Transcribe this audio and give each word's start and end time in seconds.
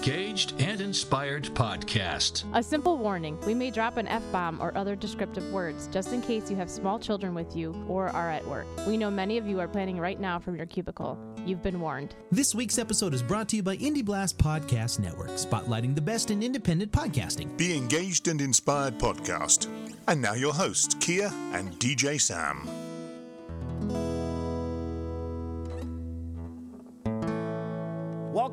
Engaged 0.00 0.54
and 0.58 0.80
Inspired 0.80 1.44
podcast. 1.52 2.44
A 2.54 2.62
simple 2.62 2.96
warning 2.96 3.38
we 3.44 3.52
may 3.52 3.70
drop 3.70 3.98
an 3.98 4.08
F 4.08 4.22
bomb 4.32 4.58
or 4.58 4.74
other 4.74 4.96
descriptive 4.96 5.52
words 5.52 5.90
just 5.92 6.14
in 6.14 6.22
case 6.22 6.50
you 6.50 6.56
have 6.56 6.70
small 6.70 6.98
children 6.98 7.34
with 7.34 7.54
you 7.54 7.74
or 7.86 8.08
are 8.08 8.30
at 8.30 8.46
work. 8.46 8.64
We 8.86 8.96
know 8.96 9.10
many 9.10 9.36
of 9.36 9.46
you 9.46 9.60
are 9.60 9.68
planning 9.68 9.98
right 9.98 10.18
now 10.18 10.38
from 10.38 10.56
your 10.56 10.64
cubicle. 10.64 11.18
You've 11.44 11.62
been 11.62 11.80
warned. 11.80 12.14
This 12.32 12.54
week's 12.54 12.78
episode 12.78 13.12
is 13.12 13.22
brought 13.22 13.50
to 13.50 13.56
you 13.56 13.62
by 13.62 13.76
Indie 13.76 14.02
Blast 14.02 14.38
Podcast 14.38 15.00
Network, 15.00 15.32
spotlighting 15.32 15.94
the 15.94 16.00
best 16.00 16.30
in 16.30 16.42
independent 16.42 16.92
podcasting. 16.92 17.54
The 17.58 17.76
Engaged 17.76 18.26
and 18.28 18.40
Inspired 18.40 18.96
podcast. 18.96 19.68
And 20.08 20.22
now 20.22 20.32
your 20.32 20.54
hosts, 20.54 20.94
Kia 20.94 21.30
and 21.52 21.72
DJ 21.78 22.18
Sam. 22.18 22.89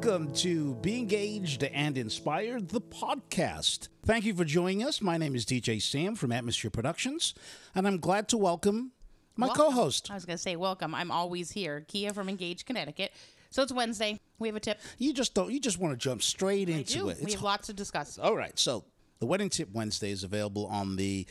Welcome 0.08 0.32
to 0.36 0.76
Be 0.76 1.00
Engaged 1.00 1.66
and 1.66 1.98
Inspired, 1.98 2.70
the 2.70 2.80
podcast. 2.80 3.90
Thank 4.06 4.24
you 4.24 4.34
for 4.34 4.46
joining 4.46 4.82
us. 4.82 5.02
My 5.02 5.18
name 5.18 5.36
is 5.36 5.46
DJ 5.46 5.82
Sam 5.82 6.16
from 6.16 6.32
Atmosphere 6.32 6.72
Productions, 6.72 7.34
and 7.76 7.86
I'm 7.86 7.98
glad 7.98 8.30
to 8.30 8.38
welcome 8.38 8.94
my 9.36 9.48
Welcome. 9.48 9.66
co-host. 9.66 10.10
I 10.10 10.14
was 10.14 10.24
going 10.24 10.38
to 10.38 10.42
say 10.42 10.56
welcome. 10.56 10.96
I'm 10.96 11.12
always 11.12 11.52
here. 11.52 11.84
Kia 11.90 12.14
from 12.14 12.30
Engage, 12.30 12.64
Connecticut. 12.64 13.12
So 13.50 13.62
it's 13.64 13.74
Wednesday. 13.74 14.18
We 14.40 14.48
have 14.48 14.56
a 14.56 14.62
tip. 14.62 14.80
You 14.98 15.12
just 15.12 15.34
don't. 15.34 15.52
You 15.52 15.60
just 15.60 15.78
want 15.78 15.92
to 15.92 15.98
jump 15.98 16.24
straight 16.24 16.70
I 16.70 16.74
into 16.74 17.00
do. 17.00 17.10
it. 17.10 17.18
We 17.22 17.34
have 17.34 17.42
lots 17.42 17.68
to 17.68 17.74
discuss. 17.74 18.18
all 18.18 18.38
right. 18.38 18.58
So 18.58 18.86
the 19.20 19.26
Wedding 19.26 19.50
Tip 19.50 19.74
Wednesday 19.74 20.12
is 20.12 20.24
available 20.24 20.68
on 20.68 20.96
the 20.96 21.28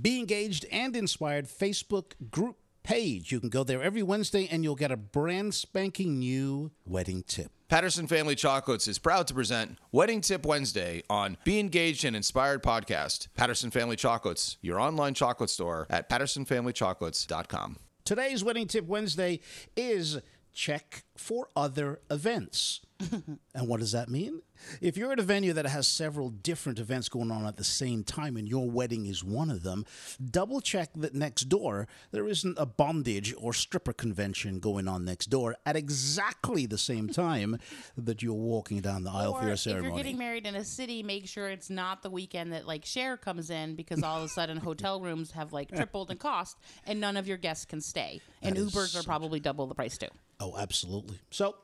Be 0.00 0.20
Engaged 0.20 0.66
and 0.70 0.94
Inspired 0.94 1.48
Facebook 1.48 2.12
group 2.30 2.58
page. 2.84 3.32
You 3.32 3.40
can 3.40 3.48
go 3.48 3.64
there 3.64 3.82
every 3.82 4.04
Wednesday, 4.04 4.46
and 4.48 4.62
you'll 4.62 4.76
get 4.76 4.92
a 4.92 4.96
brand 4.96 5.52
spanking 5.52 6.20
new 6.20 6.70
wedding 6.86 7.24
tip. 7.24 7.50
Patterson 7.70 8.08
Family 8.08 8.34
Chocolates 8.34 8.88
is 8.88 8.98
proud 8.98 9.28
to 9.28 9.34
present 9.34 9.78
Wedding 9.92 10.22
Tip 10.22 10.44
Wednesday 10.44 11.04
on 11.08 11.36
Be 11.44 11.60
Engaged 11.60 12.04
and 12.04 12.16
Inspired 12.16 12.64
podcast. 12.64 13.28
Patterson 13.36 13.70
Family 13.70 13.94
Chocolates, 13.94 14.56
your 14.60 14.80
online 14.80 15.14
chocolate 15.14 15.50
store 15.50 15.86
at 15.88 16.10
pattersonfamilychocolates.com. 16.10 17.76
Today's 18.04 18.42
Wedding 18.42 18.66
Tip 18.66 18.88
Wednesday 18.88 19.38
is 19.76 20.18
check 20.52 21.04
for 21.16 21.48
other 21.54 22.00
events. 22.10 22.80
and 23.54 23.68
what 23.68 23.80
does 23.80 23.92
that 23.92 24.08
mean? 24.08 24.42
If 24.80 24.96
you're 24.98 25.10
at 25.12 25.18
a 25.18 25.22
venue 25.22 25.54
that 25.54 25.66
has 25.66 25.88
several 25.88 26.28
different 26.28 26.78
events 26.78 27.08
going 27.08 27.30
on 27.30 27.46
at 27.46 27.56
the 27.56 27.64
same 27.64 28.04
time 28.04 28.36
and 28.36 28.46
your 28.46 28.70
wedding 28.70 29.06
is 29.06 29.24
one 29.24 29.48
of 29.50 29.62
them, 29.62 29.86
double 30.22 30.60
check 30.60 30.90
that 30.96 31.14
next 31.14 31.48
door 31.48 31.88
there 32.10 32.28
isn't 32.28 32.58
a 32.58 32.66
bondage 32.66 33.34
or 33.38 33.54
stripper 33.54 33.94
convention 33.94 34.58
going 34.60 34.86
on 34.86 35.04
next 35.04 35.26
door 35.26 35.56
at 35.64 35.76
exactly 35.76 36.66
the 36.66 36.76
same 36.78 37.08
time 37.12 37.56
that 37.96 38.22
you're 38.22 38.34
walking 38.34 38.80
down 38.80 39.02
the 39.04 39.10
aisle 39.10 39.32
for 39.34 39.40
Or 39.40 39.44
your 39.44 39.52
if 39.54 39.60
ceremony. 39.60 39.88
you're 39.88 39.96
getting 39.96 40.18
married 40.18 40.46
in 40.46 40.54
a 40.54 40.64
city, 40.64 41.02
make 41.02 41.26
sure 41.26 41.48
it's 41.48 41.70
not 41.70 42.02
the 42.02 42.10
weekend 42.10 42.52
that 42.52 42.66
like 42.66 42.84
Cher 42.84 43.16
comes 43.16 43.48
in 43.50 43.76
because 43.76 44.02
all 44.02 44.18
of 44.18 44.24
a 44.24 44.28
sudden 44.28 44.56
hotel 44.70 45.00
rooms 45.00 45.30
have 45.32 45.52
like 45.52 45.70
tripled 45.74 46.10
in 46.10 46.18
cost 46.18 46.58
and 46.86 47.00
none 47.00 47.16
of 47.16 47.26
your 47.26 47.38
guests 47.38 47.64
can 47.64 47.80
stay. 47.80 48.20
And 48.42 48.56
Ubers 48.56 48.98
are 48.98 49.02
probably 49.02 49.40
double 49.40 49.66
the 49.66 49.74
price 49.74 49.96
too. 49.96 50.08
Oh, 50.38 50.56
absolutely. 50.58 51.18
So 51.30 51.54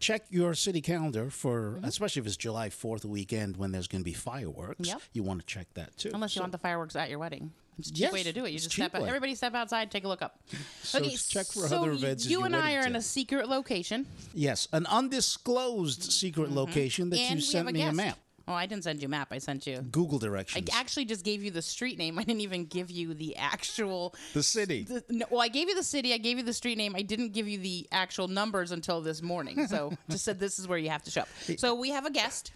check 0.00 0.24
your 0.30 0.54
city 0.54 0.80
calendar 0.80 1.30
for, 1.30 1.78
especially 1.82 2.20
if 2.20 2.26
it's 2.26 2.36
July 2.36 2.68
4th 2.70 3.04
weekend 3.04 3.56
when 3.56 3.70
there's 3.72 3.86
going 3.86 4.00
to 4.00 4.04
be 4.04 4.12
fireworks. 4.14 4.88
Yep. 4.88 5.00
You 5.12 5.22
want 5.22 5.40
to 5.40 5.46
check 5.46 5.68
that 5.74 5.96
too. 5.96 6.10
Unless 6.12 6.34
you 6.34 6.40
So- 6.40 6.42
want 6.42 6.52
the 6.52 6.58
fireworks 6.58 6.96
at 6.96 7.10
your 7.10 7.18
wedding. 7.18 7.52
It's 7.78 7.88
a 7.88 7.92
cheap 7.92 8.00
Yes, 8.02 8.12
way 8.12 8.22
to 8.24 8.32
do 8.32 8.44
it. 8.44 8.50
You 8.50 8.58
just 8.58 8.72
step 8.72 8.94
out. 8.94 9.00
way. 9.02 9.08
Everybody 9.08 9.34
step 9.34 9.54
outside, 9.54 9.90
take 9.90 10.04
a 10.04 10.08
look 10.08 10.20
up. 10.20 10.38
So 10.82 11.00
check 11.00 11.46
for 11.46 11.66
so 11.66 11.78
other 11.78 11.92
events 11.92 12.26
You 12.26 12.42
and 12.42 12.54
I 12.54 12.74
are 12.74 12.86
in 12.86 12.94
a 12.94 13.00
secret 13.00 13.48
location. 13.48 14.06
Yes, 14.34 14.68
an 14.72 14.84
undisclosed 14.86 16.02
secret 16.12 16.50
location 16.50 17.08
that 17.10 17.16
Mm-hmm. 17.16 17.32
and 17.32 17.40
you 17.40 17.46
sent 17.46 17.68
a 17.68 17.72
me 17.72 17.82
a 17.82 17.92
map. 17.92 18.18
Oh, 18.50 18.54
I 18.54 18.66
didn't 18.66 18.82
send 18.82 19.00
you 19.00 19.06
a 19.06 19.08
map. 19.08 19.28
I 19.30 19.38
sent 19.38 19.64
you. 19.64 19.78
Google 19.78 20.18
directions. 20.18 20.68
I 20.68 20.76
actually 20.76 21.04
just 21.04 21.24
gave 21.24 21.44
you 21.44 21.52
the 21.52 21.62
street 21.62 21.98
name. 21.98 22.18
I 22.18 22.24
didn't 22.24 22.40
even 22.40 22.64
give 22.64 22.90
you 22.90 23.14
the 23.14 23.36
actual. 23.36 24.12
the 24.34 24.42
city. 24.42 24.82
The, 24.82 25.04
no, 25.08 25.26
well, 25.30 25.40
I 25.40 25.46
gave 25.46 25.68
you 25.68 25.76
the 25.76 25.84
city. 25.84 26.12
I 26.12 26.18
gave 26.18 26.36
you 26.36 26.42
the 26.42 26.52
street 26.52 26.76
name. 26.76 26.96
I 26.96 27.02
didn't 27.02 27.28
give 27.32 27.46
you 27.46 27.58
the 27.58 27.86
actual 27.92 28.26
numbers 28.26 28.72
until 28.72 29.02
this 29.02 29.22
morning. 29.22 29.68
So 29.68 29.92
just 30.10 30.24
said 30.24 30.40
this 30.40 30.58
is 30.58 30.66
where 30.66 30.78
you 30.78 30.90
have 30.90 31.04
to 31.04 31.12
show 31.12 31.20
up. 31.20 31.28
So 31.58 31.76
we 31.76 31.90
have 31.90 32.06
a 32.06 32.10
guest. 32.10 32.50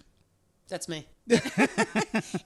That's 0.66 0.88
me. 0.88 1.06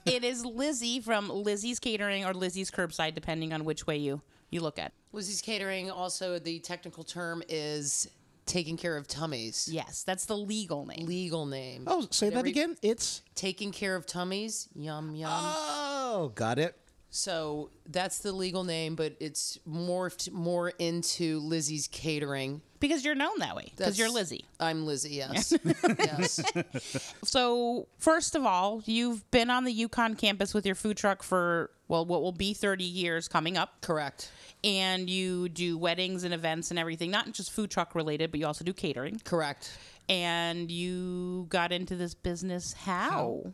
It 0.05 0.23
is 0.23 0.45
Lizzie 0.45 0.99
from 0.99 1.29
Lizzie's 1.29 1.79
Catering 1.79 2.25
or 2.25 2.33
Lizzie's 2.33 2.69
Curbside, 2.69 3.15
depending 3.15 3.53
on 3.53 3.65
which 3.65 3.87
way 3.87 3.97
you 3.97 4.21
you 4.51 4.61
look 4.61 4.77
at. 4.77 4.91
Lizzie's 5.11 5.41
Catering, 5.41 5.89
also 5.89 6.37
the 6.37 6.59
technical 6.59 7.03
term 7.03 7.41
is 7.49 8.09
taking 8.49 8.75
care 8.75 8.97
of 8.97 9.07
tummies. 9.07 9.69
Yes, 9.71 10.03
that's 10.03 10.25
the 10.25 10.35
legal 10.37 10.85
name. 10.85 11.05
Legal 11.05 11.45
name. 11.45 11.83
oh, 11.87 12.07
say 12.11 12.29
that 12.29 12.39
Every- 12.39 12.49
again. 12.51 12.75
It's 12.81 13.21
Taking 13.35 13.71
care 13.71 13.95
of 13.95 14.05
tummies. 14.05 14.67
Yum, 14.75 15.15
yum. 15.15 15.29
oh, 15.31 16.31
got 16.35 16.59
it. 16.59 16.75
So 17.11 17.71
that's 17.87 18.19
the 18.19 18.31
legal 18.31 18.63
name, 18.63 18.95
but 18.95 19.15
it's 19.19 19.57
morphed 19.67 20.31
more 20.31 20.69
into 20.77 21.39
Lizzie's 21.39 21.87
Catering. 21.87 22.61
Because 22.79 23.03
you're 23.03 23.15
known 23.15 23.39
that 23.39 23.55
way. 23.55 23.73
Because 23.75 23.97
you're 23.97 24.11
Lizzie. 24.11 24.45
I'm 24.59 24.85
Lizzie, 24.85 25.15
yes. 25.15 25.53
yes. 25.83 26.41
So, 27.23 27.87
first 27.97 28.35
of 28.35 28.45
all, 28.45 28.81
you've 28.85 29.29
been 29.31 29.49
on 29.49 29.65
the 29.65 29.85
UConn 29.85 30.17
campus 30.17 30.53
with 30.53 30.65
your 30.65 30.75
food 30.75 30.95
truck 30.95 31.23
for, 31.23 31.71
well, 31.87 32.05
what 32.05 32.21
will 32.21 32.31
be 32.31 32.53
30 32.53 32.83
years 32.83 33.27
coming 33.27 33.57
up. 33.57 33.81
Correct. 33.81 34.31
And 34.63 35.09
you 35.09 35.49
do 35.49 35.77
weddings 35.77 36.23
and 36.23 36.33
events 36.33 36.69
and 36.69 36.79
everything, 36.79 37.11
not 37.11 37.31
just 37.33 37.51
food 37.51 37.69
truck 37.69 37.95
related, 37.95 38.31
but 38.31 38.39
you 38.39 38.45
also 38.45 38.63
do 38.63 38.73
catering. 38.73 39.19
Correct. 39.25 39.77
And 40.07 40.71
you 40.71 41.47
got 41.49 41.71
into 41.71 41.95
this 41.95 42.13
business 42.13 42.73
how? 42.73 43.53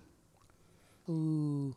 Ooh, 1.09 1.75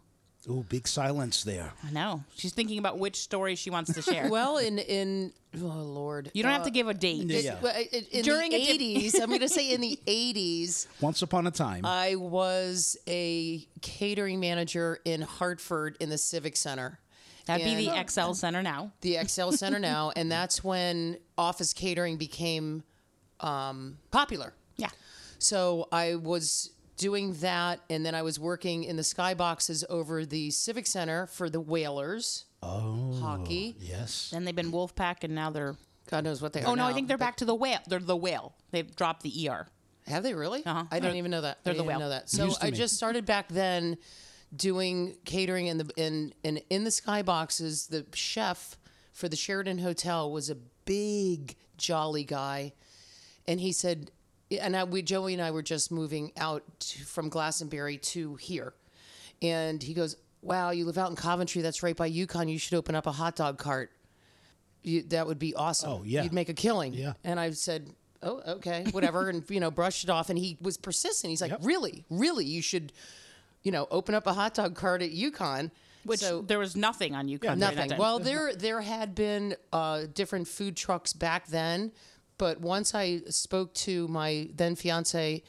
big 0.68 0.88
silence 0.88 1.44
there. 1.44 1.72
I 1.86 1.90
know. 1.90 2.24
She's 2.36 2.52
thinking 2.52 2.78
about 2.78 2.98
which 2.98 3.16
story 3.16 3.54
she 3.54 3.70
wants 3.70 3.92
to 3.94 4.02
share. 4.02 4.28
Well, 4.38 4.58
in, 4.58 4.78
in 4.78 5.32
oh, 5.56 5.66
Lord. 5.66 6.30
you 6.34 6.42
don't 6.42 6.52
have 6.52 6.64
to 6.64 6.70
give 6.70 6.88
a 6.88 6.94
date. 6.94 7.24
Yeah. 7.26 7.56
Well, 7.60 7.74
in 7.92 8.04
in 8.10 8.22
During 8.22 8.50
the 8.50 8.56
a 8.56 8.78
dip- 8.78 8.80
80s, 8.80 9.20
I'm 9.20 9.28
going 9.28 9.40
to 9.40 9.48
say 9.48 9.72
in 9.72 9.80
the 9.80 9.98
80s, 10.06 10.86
Once 11.00 11.22
upon 11.22 11.46
a 11.46 11.50
time. 11.50 11.84
I 11.84 12.16
was 12.16 12.96
a 13.06 13.66
catering 13.80 14.40
manager 14.40 14.98
in 15.04 15.22
Hartford 15.22 15.96
in 16.00 16.08
the 16.10 16.18
Civic 16.18 16.56
Center. 16.56 16.98
That'd 17.46 17.64
be 17.64 17.86
the 17.86 17.94
And- 17.94 18.10
XL 18.10 18.32
Center 18.32 18.62
now. 18.62 18.92
the 19.00 19.18
XL 19.26 19.50
Center 19.52 19.78
now, 19.78 20.12
and 20.16 20.30
that's 20.30 20.62
when 20.62 21.18
office 21.38 21.72
catering 21.72 22.16
became 22.18 22.82
um, 23.40 23.98
popular. 24.10 24.52
Yeah. 24.76 24.90
So 25.38 25.88
I 25.90 26.16
was 26.16 26.70
doing 26.98 27.32
that, 27.34 27.80
and 27.88 28.04
then 28.04 28.14
I 28.14 28.22
was 28.22 28.38
working 28.38 28.84
in 28.84 28.96
the 28.96 29.02
skyboxes 29.02 29.84
over 29.88 30.26
the 30.26 30.50
Civic 30.50 30.86
Center 30.86 31.26
for 31.26 31.48
the 31.48 31.60
Whalers 31.60 32.44
oh, 32.62 33.18
hockey. 33.20 33.76
yes. 33.80 34.30
Then 34.32 34.44
they've 34.44 34.54
been 34.54 34.72
Wolfpack, 34.72 35.24
and 35.24 35.34
now 35.34 35.50
they're. 35.50 35.76
God 36.10 36.24
knows 36.24 36.42
what 36.42 36.52
they 36.52 36.62
are. 36.62 36.68
Oh 36.68 36.74
no, 36.74 36.84
I 36.84 36.92
think 36.92 37.08
they're 37.08 37.18
back 37.18 37.36
to 37.36 37.44
the 37.44 37.54
whale. 37.54 37.80
They're 37.86 37.98
the 37.98 38.16
whale. 38.16 38.54
They've 38.70 38.94
dropped 38.96 39.22
the 39.22 39.48
ER. 39.48 39.66
Have 40.06 40.22
they 40.22 40.34
really? 40.34 40.64
Uh-huh. 40.64 40.84
I 40.90 41.00
don't 41.00 41.16
even 41.16 41.30
know 41.30 41.42
that. 41.42 41.62
they're 41.64 41.72
I 41.72 41.76
the 41.76 41.82
didn't 41.82 41.90
even 41.90 42.00
whale. 42.00 42.08
know 42.08 42.14
that. 42.14 42.30
So 42.30 42.50
I 42.62 42.70
me. 42.70 42.76
just 42.76 42.96
started 42.96 43.26
back 43.26 43.48
then 43.48 43.98
doing 44.54 45.16
catering 45.24 45.66
in 45.66 45.78
the 45.78 45.90
in 45.96 46.32
in 46.42 46.58
in 46.70 46.84
the 46.84 46.90
skyboxes. 46.90 47.88
The 47.88 48.06
chef 48.14 48.78
for 49.12 49.28
the 49.28 49.36
Sheraton 49.36 49.78
Hotel 49.78 50.30
was 50.30 50.48
a 50.48 50.56
big 50.86 51.56
jolly 51.76 52.24
guy, 52.24 52.72
and 53.46 53.60
he 53.60 53.72
said, 53.72 54.10
and 54.50 54.76
I, 54.76 54.84
we 54.84 55.02
Joey 55.02 55.34
and 55.34 55.42
I 55.42 55.50
were 55.50 55.62
just 55.62 55.90
moving 55.90 56.32
out 56.36 56.62
to, 56.80 57.04
from 57.04 57.28
Glastonbury 57.28 57.98
to 57.98 58.36
here, 58.36 58.74
and 59.42 59.82
he 59.82 59.94
goes, 59.94 60.16
"Wow, 60.42 60.70
you 60.70 60.84
live 60.84 60.98
out 60.98 61.10
in 61.10 61.16
Coventry. 61.16 61.62
That's 61.62 61.82
right 61.82 61.96
by 61.96 62.10
UConn. 62.10 62.50
You 62.50 62.58
should 62.58 62.74
open 62.74 62.94
up 62.94 63.06
a 63.06 63.12
hot 63.12 63.36
dog 63.36 63.58
cart." 63.58 63.90
You, 64.82 65.02
that 65.08 65.26
would 65.26 65.38
be 65.38 65.54
awesome. 65.54 65.90
Oh, 65.90 66.02
yeah. 66.04 66.22
You'd 66.22 66.32
make 66.32 66.48
a 66.48 66.54
killing. 66.54 66.94
Yeah. 66.94 67.14
And 67.24 67.38
I 67.38 67.50
said, 67.50 67.90
oh, 68.22 68.40
okay, 68.46 68.86
whatever. 68.90 69.28
and, 69.28 69.44
you 69.50 69.60
know, 69.60 69.70
brushed 69.70 70.04
it 70.04 70.10
off. 70.10 70.30
And 70.30 70.38
he 70.38 70.56
was 70.60 70.76
persistent. 70.76 71.30
He's 71.30 71.42
like, 71.42 71.52
really, 71.62 72.04
really, 72.10 72.44
you 72.44 72.62
should, 72.62 72.92
you 73.62 73.72
know, 73.72 73.86
open 73.90 74.14
up 74.14 74.26
a 74.26 74.32
hot 74.32 74.54
dog 74.54 74.74
cart 74.74 75.02
at 75.02 75.10
UConn. 75.10 75.70
Which 76.04 76.20
so, 76.20 76.42
there 76.42 76.58
was 76.58 76.76
nothing 76.76 77.14
on 77.14 77.26
UConn. 77.26 77.40
during 77.40 77.58
that 77.58 77.74
nothing. 77.74 77.90
time. 77.90 77.98
Well, 77.98 78.18
there 78.20 78.54
there 78.54 78.80
had 78.80 79.14
been 79.14 79.56
uh, 79.72 80.04
different 80.14 80.48
food 80.48 80.76
trucks 80.76 81.12
back 81.12 81.48
then, 81.48 81.92
but 82.38 82.60
once 82.60 82.94
I 82.94 83.20
spoke 83.28 83.74
to 83.74 84.08
my 84.08 84.48
then 84.54 84.74
fiance, 84.76 85.42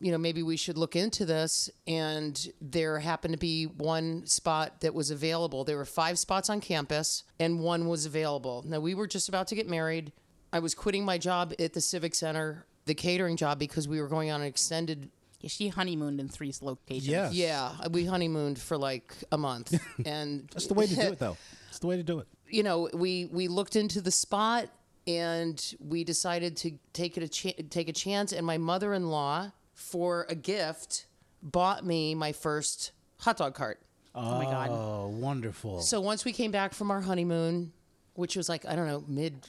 you 0.00 0.12
know, 0.12 0.18
maybe 0.18 0.42
we 0.42 0.56
should 0.56 0.78
look 0.78 0.94
into 0.94 1.24
this. 1.24 1.68
And 1.86 2.48
there 2.60 2.98
happened 3.00 3.32
to 3.34 3.38
be 3.38 3.64
one 3.64 4.26
spot 4.26 4.80
that 4.80 4.94
was 4.94 5.10
available. 5.10 5.64
There 5.64 5.76
were 5.76 5.84
five 5.84 6.18
spots 6.18 6.48
on 6.48 6.60
campus, 6.60 7.24
and 7.40 7.60
one 7.60 7.88
was 7.88 8.06
available. 8.06 8.62
Now 8.66 8.78
we 8.80 8.94
were 8.94 9.06
just 9.08 9.28
about 9.28 9.48
to 9.48 9.54
get 9.54 9.68
married. 9.68 10.12
I 10.52 10.60
was 10.60 10.74
quitting 10.74 11.04
my 11.04 11.18
job 11.18 11.52
at 11.58 11.72
the 11.72 11.80
Civic 11.80 12.14
Center, 12.14 12.64
the 12.86 12.94
catering 12.94 13.36
job, 13.36 13.58
because 13.58 13.88
we 13.88 14.00
were 14.00 14.08
going 14.08 14.30
on 14.30 14.40
an 14.40 14.46
extended 14.46 15.10
Yeah, 15.40 15.48
she 15.48 15.68
honeymooned 15.68 16.20
in 16.20 16.28
three 16.28 16.54
locations. 16.62 17.06
Yes. 17.08 17.34
yeah, 17.34 17.72
we 17.90 18.06
honeymooned 18.06 18.58
for 18.58 18.76
like 18.78 19.14
a 19.32 19.36
month, 19.38 19.78
and 20.06 20.48
That's 20.52 20.66
the 20.66 20.74
way 20.74 20.86
to 20.86 20.94
do 20.94 21.12
it, 21.12 21.18
though. 21.18 21.36
It's 21.68 21.80
the 21.80 21.86
way 21.86 21.96
to 21.98 22.02
do 22.02 22.18
it. 22.20 22.26
you 22.48 22.62
know, 22.62 22.88
we 22.94 23.26
we 23.26 23.46
looked 23.46 23.76
into 23.76 24.00
the 24.00 24.10
spot 24.10 24.68
and 25.08 25.74
we 25.80 26.04
decided 26.04 26.54
to 26.58 26.72
take 26.92 27.16
it 27.16 27.22
a 27.22 27.28
cha- 27.28 27.62
take 27.70 27.88
a 27.88 27.92
chance. 27.92 28.32
And 28.32 28.46
my 28.46 28.58
mother 28.58 28.92
in 28.92 29.08
law, 29.08 29.50
for 29.74 30.26
a 30.28 30.34
gift, 30.34 31.06
bought 31.42 31.84
me 31.84 32.14
my 32.14 32.32
first 32.32 32.92
hot 33.18 33.38
dog 33.38 33.54
cart. 33.54 33.80
Oh, 34.14 34.34
oh 34.34 34.38
my 34.38 34.44
god. 34.44 34.68
Oh, 34.70 35.08
wonderful. 35.08 35.80
So 35.80 36.00
once 36.00 36.24
we 36.26 36.32
came 36.32 36.50
back 36.50 36.74
from 36.74 36.90
our 36.90 37.00
honeymoon, 37.00 37.72
which 38.14 38.36
was 38.36 38.48
like 38.48 38.66
I 38.66 38.76
don't 38.76 38.86
know 38.86 39.02
mid, 39.08 39.46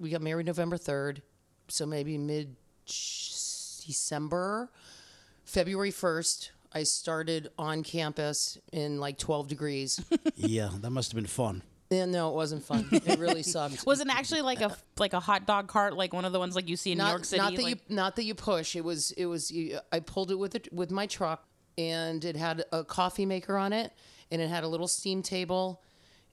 we 0.00 0.10
got 0.10 0.22
married 0.22 0.46
November 0.46 0.76
third, 0.76 1.22
so 1.68 1.86
maybe 1.86 2.18
mid 2.18 2.56
December, 3.86 4.70
February 5.44 5.92
first. 5.92 6.50
I 6.72 6.82
started 6.82 7.48
on 7.56 7.84
campus 7.84 8.58
in 8.72 8.98
like 9.00 9.16
12 9.18 9.48
degrees. 9.48 10.04
yeah, 10.34 10.70
that 10.80 10.90
must 10.90 11.12
have 11.12 11.16
been 11.16 11.26
fun. 11.26 11.62
And 11.90 12.10
no, 12.12 12.30
it 12.30 12.34
wasn't 12.34 12.64
fun. 12.64 12.88
It 12.90 13.18
really 13.18 13.42
sucked. 13.54 13.86
Was 13.86 14.00
it 14.00 14.08
actually 14.08 14.42
like 14.42 14.60
a 14.60 14.76
like 14.98 15.12
a 15.12 15.20
hot 15.20 15.46
dog 15.46 15.68
cart, 15.68 15.96
like 15.96 16.12
one 16.12 16.24
of 16.24 16.32
the 16.32 16.38
ones 16.38 16.54
like 16.56 16.68
you 16.68 16.76
see 16.76 16.92
in 16.92 16.98
New 16.98 17.04
York 17.04 17.24
City? 17.24 17.40
Not 17.42 17.54
that 17.56 17.62
like- 17.62 17.88
you 17.88 17.94
not 17.96 18.16
that 18.16 18.24
you 18.24 18.34
push. 18.34 18.74
It 18.76 18.84
was 18.84 19.10
it 19.12 19.26
was 19.26 19.50
you, 19.50 19.78
I 19.92 20.00
pulled 20.00 20.30
it 20.30 20.38
with 20.38 20.54
it 20.54 20.72
with 20.72 20.90
my 20.90 21.06
truck, 21.06 21.44
and 21.78 22.24
it 22.24 22.36
had 22.36 22.64
a 22.72 22.84
coffee 22.84 23.26
maker 23.26 23.56
on 23.56 23.72
it, 23.72 23.92
and 24.30 24.40
it 24.42 24.48
had 24.48 24.64
a 24.64 24.68
little 24.68 24.88
steam 24.88 25.22
table, 25.22 25.82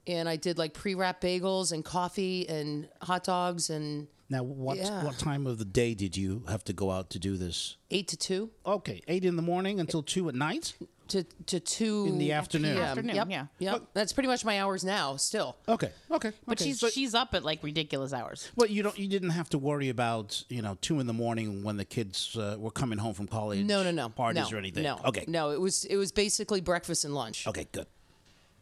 and 0.06 0.28
I 0.28 0.36
did 0.36 0.58
like 0.58 0.74
pre 0.74 0.94
wrap 0.94 1.20
bagels 1.20 1.72
and 1.72 1.84
coffee 1.84 2.48
and 2.48 2.88
hot 3.02 3.24
dogs 3.24 3.70
and 3.70 4.08
Now, 4.30 4.42
what 4.42 4.78
Yeah. 4.78 5.04
what 5.04 5.18
time 5.18 5.46
of 5.46 5.58
the 5.58 5.64
day 5.66 5.94
did 5.94 6.16
you 6.16 6.44
have 6.48 6.64
to 6.64 6.72
go 6.72 6.90
out 6.90 7.10
to 7.10 7.18
do 7.18 7.36
this? 7.36 7.76
eight 7.90 8.08
to 8.08 8.16
two 8.16 8.50
Okay, 8.66 9.02
eight 9.06 9.24
in 9.24 9.36
the 9.36 9.42
morning 9.42 9.78
until 9.78 10.02
two 10.02 10.28
at 10.28 10.34
night. 10.34 10.74
To 11.08 11.24
to 11.46 11.60
two 11.60 12.06
In 12.08 12.18
the 12.18 12.32
afternoon. 12.32 12.74
PM. 12.76 12.84
Afternoon, 12.84 13.16
Yep, 13.16 13.28
yeah. 13.30 13.46
Yep. 13.58 13.82
That's 13.94 14.12
pretty 14.12 14.28
much 14.28 14.44
my 14.44 14.60
hours 14.60 14.84
now. 14.84 15.16
Still. 15.16 15.56
Okay, 15.68 15.90
okay. 16.10 16.32
but 16.46 16.60
okay. 16.60 16.64
she's 16.70 16.80
So- 16.80 16.88
she's 16.88 17.14
up 17.14 17.34
at 17.34 17.44
like 17.44 17.62
ridiculous 17.62 18.12
hours. 18.12 18.50
But 18.56 18.70
you 18.70 18.82
don't. 18.82 18.98
You 18.98 19.08
didn't 19.08 19.30
have 19.30 19.48
to 19.50 19.58
worry 19.58 19.88
about 19.88 20.42
you 20.48 20.62
know 20.62 20.76
two 20.80 21.00
in 21.00 21.06
the 21.06 21.12
morning 21.12 21.62
when 21.62 21.76
the 21.76 21.84
kids 21.84 22.36
uh, 22.36 22.56
were 22.58 22.70
coming 22.70 22.98
home 22.98 23.14
from 23.14 23.26
college. 23.26 23.64
No, 23.64 23.82
no, 23.82 23.90
no. 23.90 24.08
parties 24.08 24.50
no, 24.50 24.56
or 24.56 24.58
anything. 24.58 24.82
No. 24.82 25.00
Okay. 25.04 25.24
No, 25.28 25.50
it 25.50 25.60
was 25.60 25.84
it 25.84 25.96
was 25.96 26.12
basically 26.12 26.60
breakfast 26.60 27.04
and 27.04 27.14
lunch. 27.14 27.46
Okay. 27.46 27.66
Good. 27.72 27.86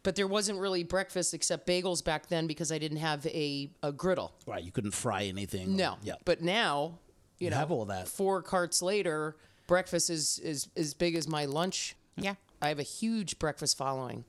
But 0.03 0.17
there 0.17 0.27
wasn't 0.27 0.59
really 0.59 0.83
breakfast 0.83 1.33
except 1.33 1.67
bagels 1.67 2.05
back 2.05 2.27
then 2.27 2.49
because 2.49 2.73
I 2.73 2.79
didn't 2.79 2.99
have 2.99 3.25
a, 3.27 3.71
a 3.85 3.93
griddle. 3.93 4.33
Right. 4.47 4.65
You 4.65 4.73
couldn't 4.73 4.91
fry 4.91 5.25
anything. 5.25 5.75
or- 5.75 5.77
No. 5.77 5.97
Yeah. 6.03 6.15
But 6.25 6.43
now, 6.43 6.99
you, 7.39 7.51
know, 7.51 7.57
have 7.57 7.71
all 7.71 7.85
that. 7.85 8.09
Four 8.09 8.43
carts 8.43 8.83
later, 8.83 9.37
breakfast 9.69 10.11
is 10.11 10.41
is 10.41 10.69
as 10.77 10.95
big 10.95 11.15
as 11.15 11.29
my 11.29 11.45
lunch. 11.45 11.95
Yeah. 12.17 12.35
I 12.61 12.69
have 12.69 12.79
a 12.79 12.85
huge 12.85 13.39
breakfast 13.39 13.77
following. 13.77 14.25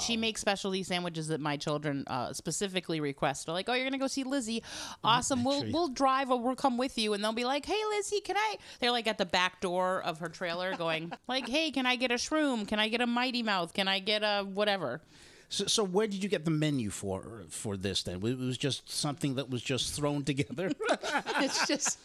She 0.00 0.16
makes 0.16 0.40
specialty 0.40 0.82
sandwiches 0.82 1.28
that 1.28 1.40
my 1.40 1.56
children 1.56 2.04
uh, 2.08 2.32
specifically 2.32 3.00
request. 3.00 3.46
They're 3.46 3.54
like, 3.54 3.68
"Oh, 3.68 3.74
you're 3.74 3.84
gonna 3.84 3.98
go 3.98 4.08
see 4.08 4.24
Lizzie? 4.24 4.62
Awesome. 5.04 5.44
We'll 5.50 5.70
we'll 5.70 5.88
drive 5.88 6.30
or 6.30 6.40
we'll 6.40 6.56
come 6.56 6.76
with 6.76 6.98
you." 6.98 7.14
And 7.14 7.22
they'll 7.22 7.32
be 7.32 7.44
like, 7.44 7.66
"Hey, 7.66 7.80
Lizzie, 7.96 8.20
can 8.20 8.36
I?" 8.36 8.56
They're 8.80 8.90
like 8.90 9.06
at 9.06 9.18
the 9.18 9.26
back 9.26 9.60
door 9.60 10.02
of 10.02 10.18
her 10.18 10.28
trailer, 10.28 10.76
going 10.76 11.12
like, 11.28 11.48
"Hey, 11.48 11.70
can 11.70 11.86
I 11.86 11.96
get 11.96 12.10
a 12.10 12.16
shroom? 12.16 12.66
Can 12.66 12.80
I 12.80 12.88
get 12.88 13.00
a 13.00 13.06
Mighty 13.06 13.42
Mouth? 13.42 13.72
Can 13.72 13.86
I 13.86 14.00
get 14.00 14.22
a 14.22 14.42
whatever?" 14.42 15.00
So, 15.48 15.66
so 15.66 15.82
where 15.82 16.06
did 16.06 16.22
you 16.22 16.28
get 16.28 16.44
the 16.44 16.50
menu 16.50 16.90
for 16.90 17.44
for 17.48 17.76
this? 17.76 18.02
Then 18.02 18.24
it 18.24 18.38
was 18.38 18.58
just 18.58 18.90
something 18.90 19.36
that 19.36 19.50
was 19.50 19.62
just 19.62 19.94
thrown 19.94 20.24
together. 20.24 20.72
it's 21.38 21.66
just 21.66 21.98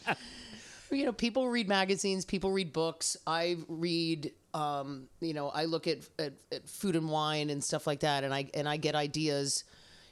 you 0.92 1.06
know 1.06 1.12
people 1.12 1.50
read 1.50 1.68
magazines 1.68 2.26
people 2.26 2.52
read 2.52 2.74
books. 2.74 3.18
I 3.26 3.58
read 3.68 4.32
um, 4.54 5.08
you 5.20 5.34
know 5.34 5.50
i 5.50 5.66
look 5.66 5.86
at, 5.86 6.00
at, 6.18 6.34
at 6.52 6.68
food 6.68 6.96
and 6.96 7.10
wine 7.10 7.50
and 7.50 7.64
stuff 7.64 7.86
like 7.86 8.00
that 8.00 8.24
and 8.24 8.34
i 8.34 8.50
and 8.54 8.68
i 8.70 8.78
get 8.78 8.96
ideas 8.96 9.66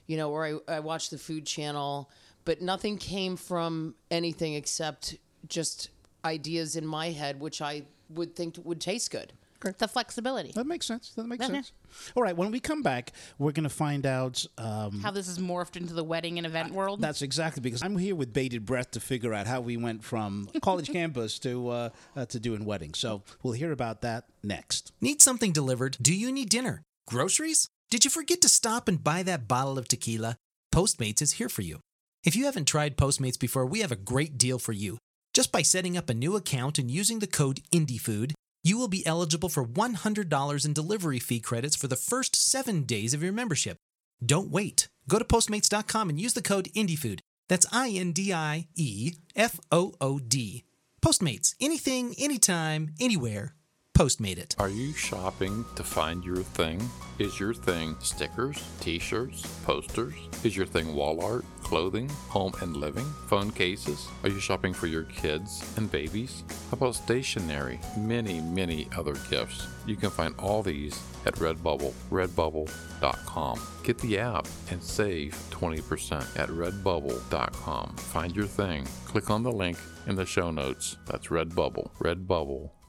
you 0.06 0.18
know 0.18 0.32
or 0.32 0.46
I, 0.46 0.76
I 0.76 0.80
watch 0.82 1.10
the 1.10 1.18
food 1.18 1.46
channel 1.46 2.12
but 2.46 2.62
nothing 2.62 2.98
came 2.98 3.38
from 3.38 3.96
anything 4.12 4.56
except 4.56 5.16
just 5.48 5.90
ideas 6.26 6.76
in 6.76 6.86
my 6.86 7.12
head 7.12 7.40
which 7.40 7.62
i 7.62 7.84
would 8.10 8.36
think 8.36 8.58
would 8.64 8.82
taste 8.82 9.12
good 9.12 9.32
The 9.72 9.88
flexibility. 9.88 10.52
that 10.54 10.68
makes 10.68 10.86
sense. 10.86 11.12
That 11.16 11.26
makes 11.28 11.44
Okay. 11.46 11.54
sense. 11.54 11.72
All 12.16 12.24
right. 12.24 12.36
When 12.36 12.52
we 12.52 12.60
come 12.60 12.82
back, 12.84 13.14
we're 13.38 13.52
going 13.52 13.64
to 13.64 13.70
find 13.70 14.06
out. 14.06 14.46
Um, 14.58 15.00
How 15.02 15.12
this 15.12 15.28
is 15.28 15.40
morphed 15.40 15.78
into 15.78 15.94
the 15.94 16.04
wedding 16.04 16.38
and 16.38 16.46
event 16.46 16.74
world. 16.74 17.00
That's 17.02 17.22
exactly 17.22 17.62
because 17.62 17.82
I'm 17.82 17.98
here 17.98 18.16
with 18.16 18.34
bated 18.34 18.66
breath 18.66 18.92
to 18.92 19.00
figure 19.00 19.34
out 19.34 19.48
how 19.48 19.62
we 19.62 19.78
went 19.78 20.04
from 20.04 20.50
college 20.62 20.92
campus 20.92 21.40
to 21.40 21.70
uh, 21.70 21.90
uh, 22.16 22.26
to 22.26 22.40
doing 22.40 22.66
weddings. 22.66 23.00
So 23.00 23.24
we'll 23.42 23.54
hear 23.54 23.72
about 23.72 24.02
that 24.02 24.26
next. 24.44 24.92
Need 25.02 25.22
something 25.22 25.52
delivered? 25.52 25.98
Do 26.02 26.14
you 26.14 26.32
need 26.32 26.50
dinner? 26.50 26.82
Groceries? 27.08 27.68
Did 27.90 28.04
you 28.06 28.10
forget 28.12 28.42
to 28.42 28.50
stop 28.50 28.88
and 28.88 29.04
buy 29.04 29.24
that 29.24 29.48
bottle 29.48 29.78
of 29.78 29.88
tequila? 29.88 30.36
Postmates 30.74 31.22
is 31.22 31.34
here 31.34 31.50
for 31.50 31.62
you. 31.62 31.80
If 32.24 32.36
you 32.36 32.46
haven't 32.46 32.66
tried 32.66 32.98
Postmates 32.98 33.38
before, 33.38 33.66
we 33.66 33.82
have 33.82 33.92
a 33.92 33.96
great 33.98 34.38
deal 34.38 34.58
for 34.58 34.72
you. 34.72 34.98
Just 35.34 35.52
by 35.52 35.62
setting 35.62 35.98
up 35.98 36.10
a 36.10 36.14
new 36.14 36.36
account 36.36 36.80
and 36.80 36.90
using 36.90 37.20
the 37.20 37.28
code 37.28 37.60
INDIEFOOD, 37.72 38.34
you 38.64 38.78
will 38.78 38.88
be 38.88 39.06
eligible 39.06 39.50
for 39.50 39.66
$100 39.66 40.66
in 40.66 40.74
delivery 40.74 41.20
fee 41.20 41.40
credits 41.40 41.76
for 41.76 41.88
the 41.88 41.96
first 41.96 42.36
seven 42.36 42.84
days 42.84 43.14
of 43.14 43.22
your 43.22 43.34
membership. 43.34 43.78
Don't 44.26 44.50
wait. 44.50 44.88
Go 45.08 45.20
to 45.20 45.26
Postmates.com 45.26 46.10
and 46.10 46.20
use 46.20 46.34
the 46.34 46.42
code 46.42 46.70
INDIEFOOD. 46.74 47.20
That's 47.50 47.66
I 47.72 47.90
N 47.90 48.14
D 48.14 48.34
I 48.34 48.68
E 48.76 49.14
F 49.36 49.60
O 49.72 49.94
O 50.00 50.20
D. 50.20 50.64
Postmates. 51.02 51.56
Anything, 51.60 52.16
anytime, 52.18 52.94
anywhere. 53.00 53.56
Postmate 53.98 54.40
it. 54.40 54.56
Are 54.58 54.70
you 54.70 54.92
shopping 54.92 55.64
to 55.76 55.84
find 55.84 56.24
your 56.24 56.38
thing? 56.38 56.82
Is 57.20 57.40
your 57.40 57.54
thing 57.54 57.96
stickers, 58.00 58.58
t 58.80 58.98
shirts, 58.98 59.46
posters? 59.66 60.16
Is 60.44 60.58
your 60.58 60.66
thing 60.66 60.96
wall 60.96 61.24
art, 61.24 61.46
clothing, 61.62 62.10
home 62.28 62.54
and 62.62 62.76
living, 62.76 63.06
phone 63.28 63.52
cases? 63.52 64.08
Are 64.24 64.30
you 64.30 64.40
shopping 64.40 64.74
for 64.74 64.88
your 64.88 65.04
kids 65.04 65.64
and 65.78 65.92
babies? 65.92 66.44
How 66.72 66.78
about 66.78 66.96
stationery? 66.96 67.80
Many, 67.96 68.42
many 68.42 68.88
other 68.98 69.14
gifts. 69.30 69.68
You 69.86 69.96
can 69.96 70.10
find 70.10 70.34
all 70.40 70.64
these 70.64 71.00
at 71.28 71.36
Redbubble, 71.36 71.94
redbubble.com. 72.10 73.62
Get 73.84 74.00
the 74.00 74.18
app 74.18 74.48
and 74.72 74.82
save 74.82 75.36
20% 75.52 76.40
at 76.40 76.50
redbubble.com. 76.50 77.96
Find 77.98 78.36
your 78.36 78.48
thing. 78.48 78.88
Click 79.06 79.30
on 79.30 79.44
the 79.44 79.52
link 79.52 79.78
in 80.08 80.16
the 80.16 80.26
show 80.26 80.50
notes. 80.50 80.98
That's 81.06 81.28
Redbubble, 81.28 81.92
redbubble.com. 82.00 82.83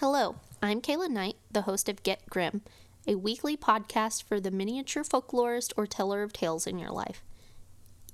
Hello, 0.00 0.34
I'm 0.60 0.80
Kayla 0.80 1.08
Knight, 1.08 1.36
the 1.52 1.62
host 1.62 1.88
of 1.88 2.02
Get 2.02 2.28
Grim, 2.28 2.62
a 3.06 3.14
weekly 3.14 3.56
podcast 3.56 4.24
for 4.24 4.40
the 4.40 4.50
miniature 4.50 5.04
folklorist 5.04 5.72
or 5.76 5.86
teller 5.86 6.24
of 6.24 6.32
tales 6.32 6.66
in 6.66 6.80
your 6.80 6.90
life. 6.90 7.22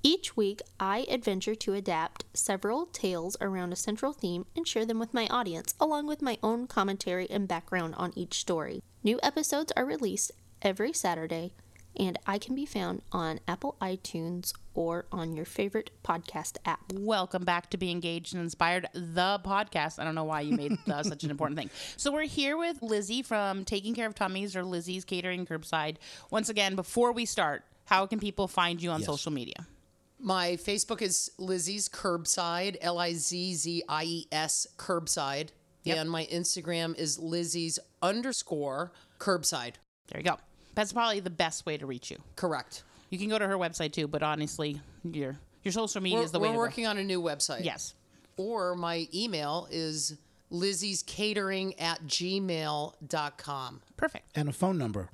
Each 0.03 0.37
week, 0.37 0.61
I 0.79 1.07
adventure 1.09 1.55
to 1.55 1.73
adapt 1.73 2.25
several 2.35 2.85
tales 2.85 3.35
around 3.41 3.73
a 3.73 3.75
central 3.75 4.13
theme 4.13 4.45
and 4.55 4.67
share 4.67 4.85
them 4.85 4.99
with 4.99 5.11
my 5.11 5.25
audience, 5.29 5.73
along 5.79 6.05
with 6.05 6.21
my 6.21 6.37
own 6.43 6.67
commentary 6.67 7.27
and 7.31 7.47
background 7.47 7.95
on 7.95 8.13
each 8.15 8.35
story. 8.35 8.83
New 9.03 9.19
episodes 9.23 9.73
are 9.75 9.85
released 9.85 10.31
every 10.61 10.93
Saturday, 10.93 11.51
and 11.97 12.17
I 12.25 12.37
can 12.37 12.55
be 12.55 12.65
found 12.65 13.01
on 13.11 13.39
Apple 13.47 13.75
iTunes 13.81 14.53
or 14.73 15.05
on 15.11 15.35
your 15.35 15.45
favorite 15.45 15.91
podcast 16.03 16.57
app. 16.65 16.93
Welcome 16.93 17.43
back 17.43 17.69
to 17.71 17.77
Be 17.77 17.91
Engaged 17.91 18.33
and 18.33 18.43
Inspired, 18.43 18.87
the 18.93 19.39
podcast. 19.43 19.99
I 19.99 20.03
don't 20.03 20.15
know 20.15 20.23
why 20.23 20.41
you 20.41 20.55
made 20.55 20.77
uh, 20.87 21.03
such 21.03 21.23
an 21.23 21.31
important 21.31 21.57
thing. 21.57 21.69
So 21.97 22.11
we're 22.11 22.27
here 22.27 22.57
with 22.57 22.81
Lizzie 22.81 23.23
from 23.23 23.65
Taking 23.65 23.95
Care 23.95 24.07
of 24.07 24.15
Tummies 24.15 24.55
or 24.55 24.63
Lizzie's 24.63 25.03
Catering 25.03 25.45
Curbside. 25.45 25.97
Once 26.29 26.49
again, 26.49 26.75
before 26.75 27.11
we 27.11 27.25
start, 27.25 27.63
how 27.85 28.05
can 28.05 28.19
people 28.19 28.47
find 28.47 28.81
you 28.81 28.91
on 28.91 29.01
social 29.01 29.31
media? 29.31 29.65
My 30.19 30.53
Facebook 30.53 31.01
is 31.01 31.31
Lizzie's 31.37 31.89
Curbside, 31.89 32.77
L 32.81 32.97
I 32.99 33.13
Z 33.13 33.53
Z 33.55 33.83
I 33.87 34.03
E 34.03 34.27
S 34.31 34.67
Curbside. 34.77 35.49
Yep. 35.83 35.97
And 35.97 36.09
my 36.11 36.25
Instagram 36.25 36.97
is 36.97 37.17
Lizzie's 37.17 37.79
underscore 38.01 38.91
Curbside. 39.19 39.75
There 40.09 40.19
you 40.19 40.23
go. 40.23 40.37
That's 40.77 40.93
probably 40.93 41.21
the 41.21 41.31
best 41.31 41.65
way 41.65 41.75
to 41.77 41.87
reach 41.87 42.11
you. 42.11 42.17
Correct. 42.35 42.83
You 43.09 43.17
can 43.17 43.29
go 43.29 43.39
to 43.39 43.47
her 43.47 43.57
website 43.57 43.93
too, 43.93 44.07
but 44.07 44.21
honestly, 44.21 44.79
your 45.03 45.35
your 45.63 45.71
social 45.71 46.01
media 46.01 46.19
We're, 46.19 46.25
is 46.25 46.31
the 46.31 46.39
way 46.39 46.49
we're 46.49 46.53
to 46.53 46.59
working 46.59 46.85
on 46.85 46.99
a 46.99 47.03
new 47.03 47.19
website. 47.19 47.65
Yes. 47.65 47.95
Or 48.37 48.75
my 48.75 49.07
email 49.11 49.67
is 49.71 50.17
Lizzie's 50.51 51.01
Catering 51.01 51.79
at 51.79 52.05
gmail.com. 52.05 53.81
Perfect. 53.97 54.37
And 54.37 54.49
a 54.49 54.53
phone 54.53 54.77
number. 54.77 55.09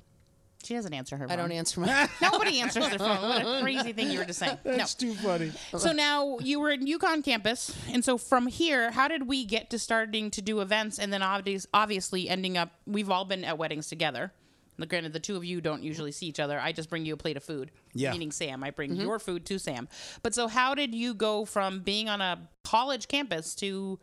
She 0.62 0.74
doesn't 0.74 0.92
answer 0.92 1.16
her. 1.16 1.28
Phone. 1.28 1.32
I 1.32 1.40
don't 1.40 1.52
answer 1.52 1.80
my. 1.80 2.10
Nobody 2.20 2.60
answers 2.60 2.90
their 2.90 2.98
phone. 2.98 3.22
What 3.22 3.40
a 3.40 3.62
crazy 3.62 3.94
thing 3.94 4.10
you 4.10 4.18
were 4.18 4.26
just 4.26 4.40
saying. 4.40 4.58
No. 4.66 4.76
That's 4.76 4.94
too 4.94 5.14
funny. 5.14 5.50
So 5.78 5.92
now 5.92 6.40
you 6.40 6.60
were 6.60 6.72
in 6.72 6.86
UConn 6.86 7.24
campus, 7.24 7.74
and 7.90 8.04
so 8.04 8.18
from 8.18 8.48
here, 8.48 8.90
how 8.90 9.08
did 9.08 9.26
we 9.26 9.46
get 9.46 9.70
to 9.70 9.78
starting 9.78 10.30
to 10.32 10.42
do 10.42 10.60
events, 10.60 10.98
and 10.98 11.10
then 11.10 11.22
obvious, 11.22 11.66
obviously 11.72 12.28
ending 12.28 12.58
up? 12.58 12.70
We've 12.86 13.10
all 13.10 13.24
been 13.24 13.44
at 13.44 13.56
weddings 13.56 13.88
together. 13.88 14.30
Now, 14.76 14.86
granted, 14.86 15.12
the 15.12 15.20
two 15.20 15.36
of 15.36 15.44
you 15.44 15.60
don't 15.60 15.82
usually 15.82 16.12
see 16.12 16.26
each 16.26 16.40
other. 16.40 16.58
I 16.58 16.72
just 16.72 16.90
bring 16.90 17.06
you 17.06 17.14
a 17.14 17.16
plate 17.16 17.36
of 17.36 17.44
food. 17.44 17.70
Yeah. 17.92 18.12
Meaning 18.12 18.32
Sam. 18.32 18.64
I 18.64 18.70
bring 18.70 18.96
your 18.96 19.18
food 19.18 19.46
to 19.46 19.58
Sam. 19.58 19.88
But 20.22 20.34
so 20.34 20.48
how 20.48 20.74
did 20.74 20.94
you 20.94 21.14
go 21.14 21.44
from 21.44 21.80
being 21.80 22.08
on 22.08 22.20
a 22.20 22.48
college 22.64 23.06
campus 23.08 23.54
to 23.56 23.98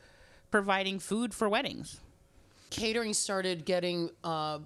providing 0.50 1.00
food 1.00 1.34
for 1.34 1.50
weddings? 1.50 2.00
catering 2.72 3.14
started 3.14 3.66
getting 3.66 4.10
uh, 4.24 4.60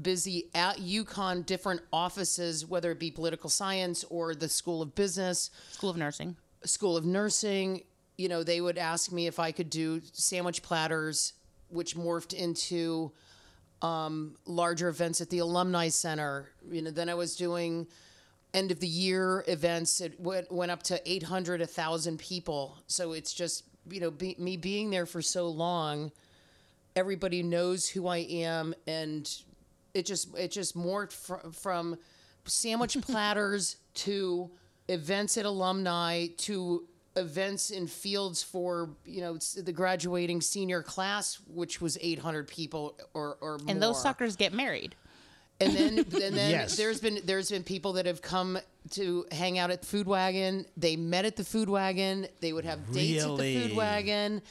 busy 0.00 0.50
at 0.54 0.76
UConn, 0.78 1.46
different 1.46 1.80
offices, 1.92 2.66
whether 2.66 2.90
it 2.90 2.98
be 2.98 3.10
political 3.10 3.48
science 3.48 4.04
or 4.10 4.34
the 4.34 4.48
School 4.48 4.82
of 4.82 4.94
Business, 4.94 5.50
School 5.70 5.88
of 5.88 5.96
Nursing. 5.96 6.36
School 6.64 6.96
of 6.96 7.06
Nursing. 7.06 7.84
You 8.18 8.28
know, 8.28 8.42
they 8.42 8.60
would 8.60 8.76
ask 8.76 9.10
me 9.10 9.26
if 9.26 9.38
I 9.38 9.52
could 9.52 9.70
do 9.70 10.02
sandwich 10.12 10.62
platters, 10.62 11.32
which 11.68 11.96
morphed 11.96 12.34
into 12.34 13.12
um, 13.82 14.36
larger 14.46 14.88
events 14.88 15.20
at 15.20 15.28
the 15.28 15.40
alumni 15.40 15.88
center. 15.88 16.50
You 16.70 16.82
know, 16.82 16.90
then 16.90 17.08
I 17.08 17.14
was 17.14 17.36
doing 17.36 17.86
end 18.54 18.70
of 18.70 18.80
the 18.80 18.86
year 18.86 19.44
events. 19.48 20.00
It 20.00 20.18
went, 20.20 20.50
went 20.50 20.70
up 20.70 20.82
to 20.84 21.10
800, 21.10 21.60
1,000 21.60 22.18
people. 22.18 22.78
So 22.86 23.12
it's 23.12 23.34
just, 23.34 23.64
you 23.90 24.00
know, 24.00 24.10
be, 24.10 24.36
me 24.38 24.56
being 24.56 24.90
there 24.90 25.06
for 25.06 25.20
so 25.20 25.48
long, 25.48 26.12
everybody 26.94 27.42
knows 27.42 27.88
who 27.88 28.06
I 28.06 28.18
am. 28.18 28.74
And 28.86 29.28
it 29.94 30.06
just, 30.06 30.36
it 30.38 30.52
just 30.52 30.76
morphed 30.76 31.12
fr- 31.12 31.50
from 31.52 31.98
sandwich 32.44 32.96
platters 33.02 33.76
to 33.94 34.50
events 34.88 35.36
at 35.38 35.44
alumni 35.44 36.26
to 36.36 36.86
events 37.16 37.70
in 37.70 37.86
fields 37.86 38.42
for 38.42 38.90
you 39.04 39.20
know 39.20 39.36
s- 39.36 39.54
the 39.54 39.72
graduating 39.72 40.40
senior 40.40 40.82
class 40.82 41.38
which 41.46 41.80
was 41.80 41.98
800 42.00 42.48
people 42.48 42.96
or 43.14 43.36
or 43.40 43.58
more 43.58 43.66
And 43.68 43.82
those 43.82 44.00
suckers 44.00 44.36
get 44.36 44.52
married. 44.52 44.94
and 45.60 45.74
then 45.76 45.98
and 45.98 46.10
then 46.10 46.50
Yes. 46.50 46.76
there's 46.76 47.00
been 47.00 47.20
there's 47.24 47.50
been 47.50 47.64
people 47.64 47.92
that 47.94 48.06
have 48.06 48.22
come 48.22 48.58
to 48.92 49.26
hang 49.30 49.58
out 49.58 49.70
at 49.70 49.84
Food 49.84 50.06
Wagon. 50.06 50.66
They 50.76 50.96
met 50.96 51.24
at 51.24 51.36
the 51.36 51.44
Food 51.44 51.68
Wagon. 51.68 52.26
They 52.40 52.52
would 52.52 52.64
have 52.64 52.92
dates 52.92 53.24
at 53.24 53.36
the 53.36 53.60
Food 53.68 53.76
Wagon. 53.76 54.42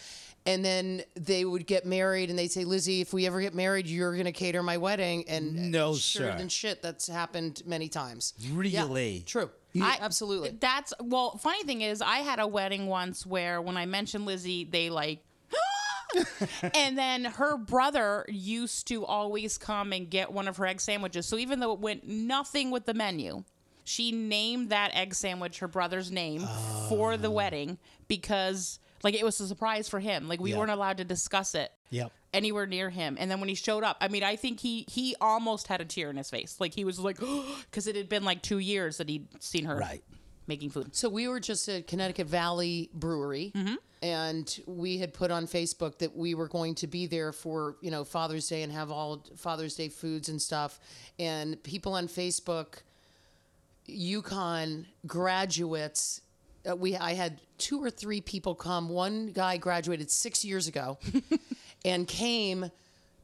And 0.46 0.66
then 0.66 1.04
they 1.16 1.46
would 1.46 1.68
get 1.68 1.86
married, 1.86 2.32
and 2.32 2.40
they'd 2.40 2.52
say, 2.52 2.64
"Lizzie, 2.66 3.00
if 3.02 3.14
we 3.14 3.28
ever 3.28 3.42
get 3.42 3.54
married, 3.54 3.86
you're 3.86 4.14
going 4.14 4.26
to 4.26 4.32
cater 4.32 4.64
my 4.64 4.78
wedding." 4.78 5.26
And 5.30 5.56
uh, 5.56 5.62
No, 5.80 5.94
sure 5.96 6.32
sir. 6.32 6.38
than 6.38 6.50
shit, 6.50 6.82
that's 6.82 7.06
happened 7.08 7.62
many 7.68 7.90
times. 7.90 8.34
Really? 8.52 8.70
Yeah, 9.18 9.24
true. 9.28 9.52
I- 9.80 9.98
Absolutely. 10.02 10.58
That's 10.60 10.94
well. 11.02 11.38
Funny 11.38 11.64
thing 11.64 11.82
is, 11.82 12.02
I 12.02 12.18
had 12.18 12.40
a 12.40 12.48
wedding 12.48 12.88
once 12.88 13.26
where 13.26 13.62
when 13.62 13.78
I 13.78 13.86
mentioned 13.86 14.26
Lizzie, 14.26 14.66
they 14.66 14.90
like. 14.90 15.24
and 16.76 16.98
then 16.98 17.24
her 17.24 17.56
brother 17.58 18.26
used 18.28 18.88
to 18.90 19.06
always 19.06 19.58
come 19.58 19.94
and 19.94 20.10
get 20.10 20.32
one 20.32 20.48
of 20.50 20.58
her 20.58 20.66
egg 20.66 20.82
sandwiches. 20.82 21.26
So 21.26 21.38
even 21.38 21.60
though 21.62 21.72
it 21.74 21.80
went 21.80 22.06
nothing 22.06 22.70
with 22.70 22.86
the 22.86 22.94
menu, 22.94 23.44
she 23.86 24.12
named 24.12 24.70
that 24.72 24.92
egg 24.94 25.14
sandwich 25.14 25.60
her 25.60 25.68
brother's 25.70 26.12
name 26.12 26.46
for 26.90 27.16
the 27.16 27.30
ah. 27.30 27.32
wedding 27.32 27.78
because 28.10 28.80
like 29.04 29.16
it 29.16 29.24
was 29.24 29.40
a 29.40 29.48
surprise 29.48 29.88
for 29.88 30.00
him. 30.02 30.28
Like 30.28 30.42
we 30.42 30.52
Yeah. 30.52 30.58
weren't 30.60 30.72
allowed 30.72 30.98
to 30.98 31.06
discuss 31.06 31.56
it 31.56 31.72
Yep. 31.92 32.12
Anywhere 32.34 32.66
near 32.66 32.90
him. 32.90 33.18
And 33.20 33.30
then 33.30 33.40
when 33.40 33.50
he 33.50 33.56
showed 33.56 33.84
up, 33.84 33.98
I 34.02 34.08
mean, 34.08 34.24
I 34.24 34.36
think 34.36 34.60
he 34.60 34.86
he 34.90 35.16
almost 35.22 35.68
had 35.68 35.82
a 35.82 35.86
tear 35.86 36.10
in 36.10 36.18
his 36.18 36.30
face. 36.30 36.58
Like 36.60 36.74
he 36.74 36.86
was 36.86 37.00
like, 37.00 37.20
because 37.70 37.88
it 37.88 37.96
had 37.96 38.10
been 38.10 38.24
like 38.24 38.42
two 38.42 38.60
years 38.60 38.98
that 38.98 39.10
he'd 39.10 39.28
seen 39.44 39.66
her 39.66 39.76
Right. 39.78 40.04
making 40.48 40.70
food. 40.72 40.96
So 40.96 41.10
we 41.10 41.28
were 41.28 41.40
just 41.40 41.68
at 41.70 41.88
Connecticut 41.88 42.28
Valley 42.28 42.90
Brewery, 42.94 43.54
and 44.02 44.60
we 44.66 44.98
had 44.98 45.14
put 45.14 45.30
on 45.32 45.46
Facebook 45.46 46.00
that 46.00 46.16
we 46.16 46.34
were 46.34 46.48
going 46.48 46.76
to 46.76 46.88
be 46.88 47.06
there 47.08 47.32
for 47.32 47.76
you 47.82 47.92
know 47.92 48.04
Father's 48.04 48.48
Day 48.48 48.64
and 48.64 48.72
have 48.72 48.92
all 48.92 49.26
Father's 49.36 49.76
Day 49.76 49.90
foods 49.90 50.30
and 50.30 50.42
stuff. 50.42 50.80
And 51.20 51.62
people 51.64 51.94
on 51.94 52.08
Facebook, 52.08 52.82
UConn 53.90 54.86
graduates, 55.06 56.22
uh, 56.70 56.76
we 56.76 56.96
I 56.96 57.14
had 57.14 57.42
two 57.58 57.84
or 57.84 57.90
three 57.90 58.22
people 58.22 58.56
come. 58.56 58.90
One 58.90 59.28
guy 59.34 59.58
graduated 59.58 60.10
six 60.12 60.46
years 60.46 60.68
ago, 60.68 60.98
and 61.86 62.08
came 62.08 62.70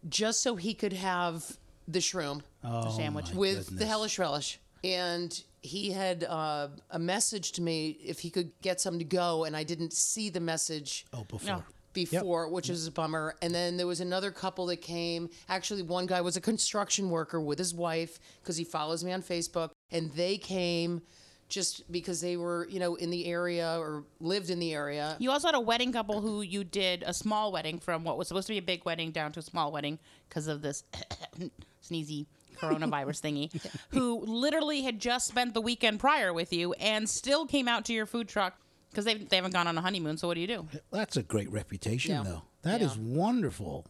just 0.10 0.42
so 0.42 0.56
he 0.56 0.74
could 0.74 0.94
have 0.94 1.58
the 1.88 2.00
shroom. 2.00 2.42
The 2.62 2.90
sandwich. 2.92 3.32
with 3.34 3.78
the 3.78 3.86
hellish 3.86 4.20
relish. 4.20 4.60
And 4.84 5.42
he 5.62 5.92
had 5.92 6.24
uh, 6.24 6.68
a 6.92 7.00
message 7.00 7.54
to 7.54 7.62
me 7.62 7.98
if 8.04 8.20
he 8.20 8.30
could 8.30 8.52
get 8.62 8.80
some 8.80 9.00
to 9.00 9.04
go 9.06 9.44
and 9.44 9.56
i 9.56 9.64
didn't 9.64 9.92
see 9.92 10.30
the 10.30 10.40
message 10.40 11.06
Oh, 11.14 11.24
before. 11.24 11.66
before 11.94 12.48
which 12.50 12.70
is 12.70 12.88
a 12.88 12.92
bummer. 12.92 13.36
And 13.42 13.54
then 13.54 13.76
there 13.76 13.88
was 13.88 14.00
another 14.00 14.32
couple 14.32 14.68
that 14.68 14.78
came. 14.82 15.30
Actually 15.50 15.82
one 15.82 16.06
guy 16.06 16.22
was 16.22 16.38
a 16.38 16.42
construction 16.42 17.10
worker 17.10 17.42
with 17.42 17.58
his 17.58 17.74
wife 17.74 18.20
because 18.42 18.56
he 18.56 18.64
follows 18.64 19.04
me 19.04 19.12
on 19.12 19.22
facebook. 19.24 19.72
And 19.92 20.12
they 20.14 20.38
came 20.38 21.02
just 21.50 21.90
because 21.92 22.20
they 22.22 22.36
were 22.38 22.68
you 22.70 22.80
know 22.80 22.96
in 22.96 23.10
the 23.10 23.26
area 23.26 23.78
or 23.80 24.04
lived 24.20 24.50
in 24.50 24.60
the 24.60 24.74
area 24.74 25.16
You 25.20 25.32
also 25.32 25.48
had 25.48 25.56
a 25.56 25.60
wedding 25.62 25.92
couple 25.94 26.20
who 26.22 26.42
you 26.42 26.64
did 26.64 27.04
a 27.06 27.14
small 27.14 27.52
wedding 27.52 27.80
from 27.80 28.04
what 28.04 28.18
was 28.18 28.28
supposed 28.28 28.48
to 28.48 28.54
be 28.54 28.58
a 28.58 28.62
big 28.62 28.84
wedding 28.86 29.12
down 29.12 29.32
to 29.34 29.40
a 29.40 29.44
small 29.44 29.72
wedding 29.72 29.98
because 30.28 30.48
of 30.48 30.62
this 30.62 30.84
sneezy 31.84 32.26
coronavirus 32.58 33.22
thingy, 33.22 33.80
who 33.90 34.20
literally 34.26 34.82
had 34.82 35.00
just 35.00 35.28
spent 35.28 35.54
the 35.54 35.62
weekend 35.62 36.00
prior 36.00 36.34
with 36.34 36.52
you 36.52 36.74
and 36.74 37.08
still 37.08 37.46
came 37.46 37.68
out 37.68 37.86
to 37.86 37.94
your 37.94 38.06
food 38.08 38.28
truck 38.28 38.58
because 38.90 39.06
they, 39.06 39.14
they 39.16 39.36
haven't 39.36 39.54
gone 39.54 39.68
on 39.68 39.78
a 39.78 39.82
honeymoon. 39.82 40.18
So 40.18 40.28
what 40.28 40.34
do 40.36 40.42
you 40.42 40.48
do? 40.48 40.68
That's 40.92 41.18
a 41.18 41.24
great 41.24 41.52
reputation, 41.52 42.12
Yeah. 42.16 42.24
though. 42.24 42.42
That 42.64 42.82
is 42.82 42.96
Yeah. 42.98 43.04
wonderful. 43.04 43.86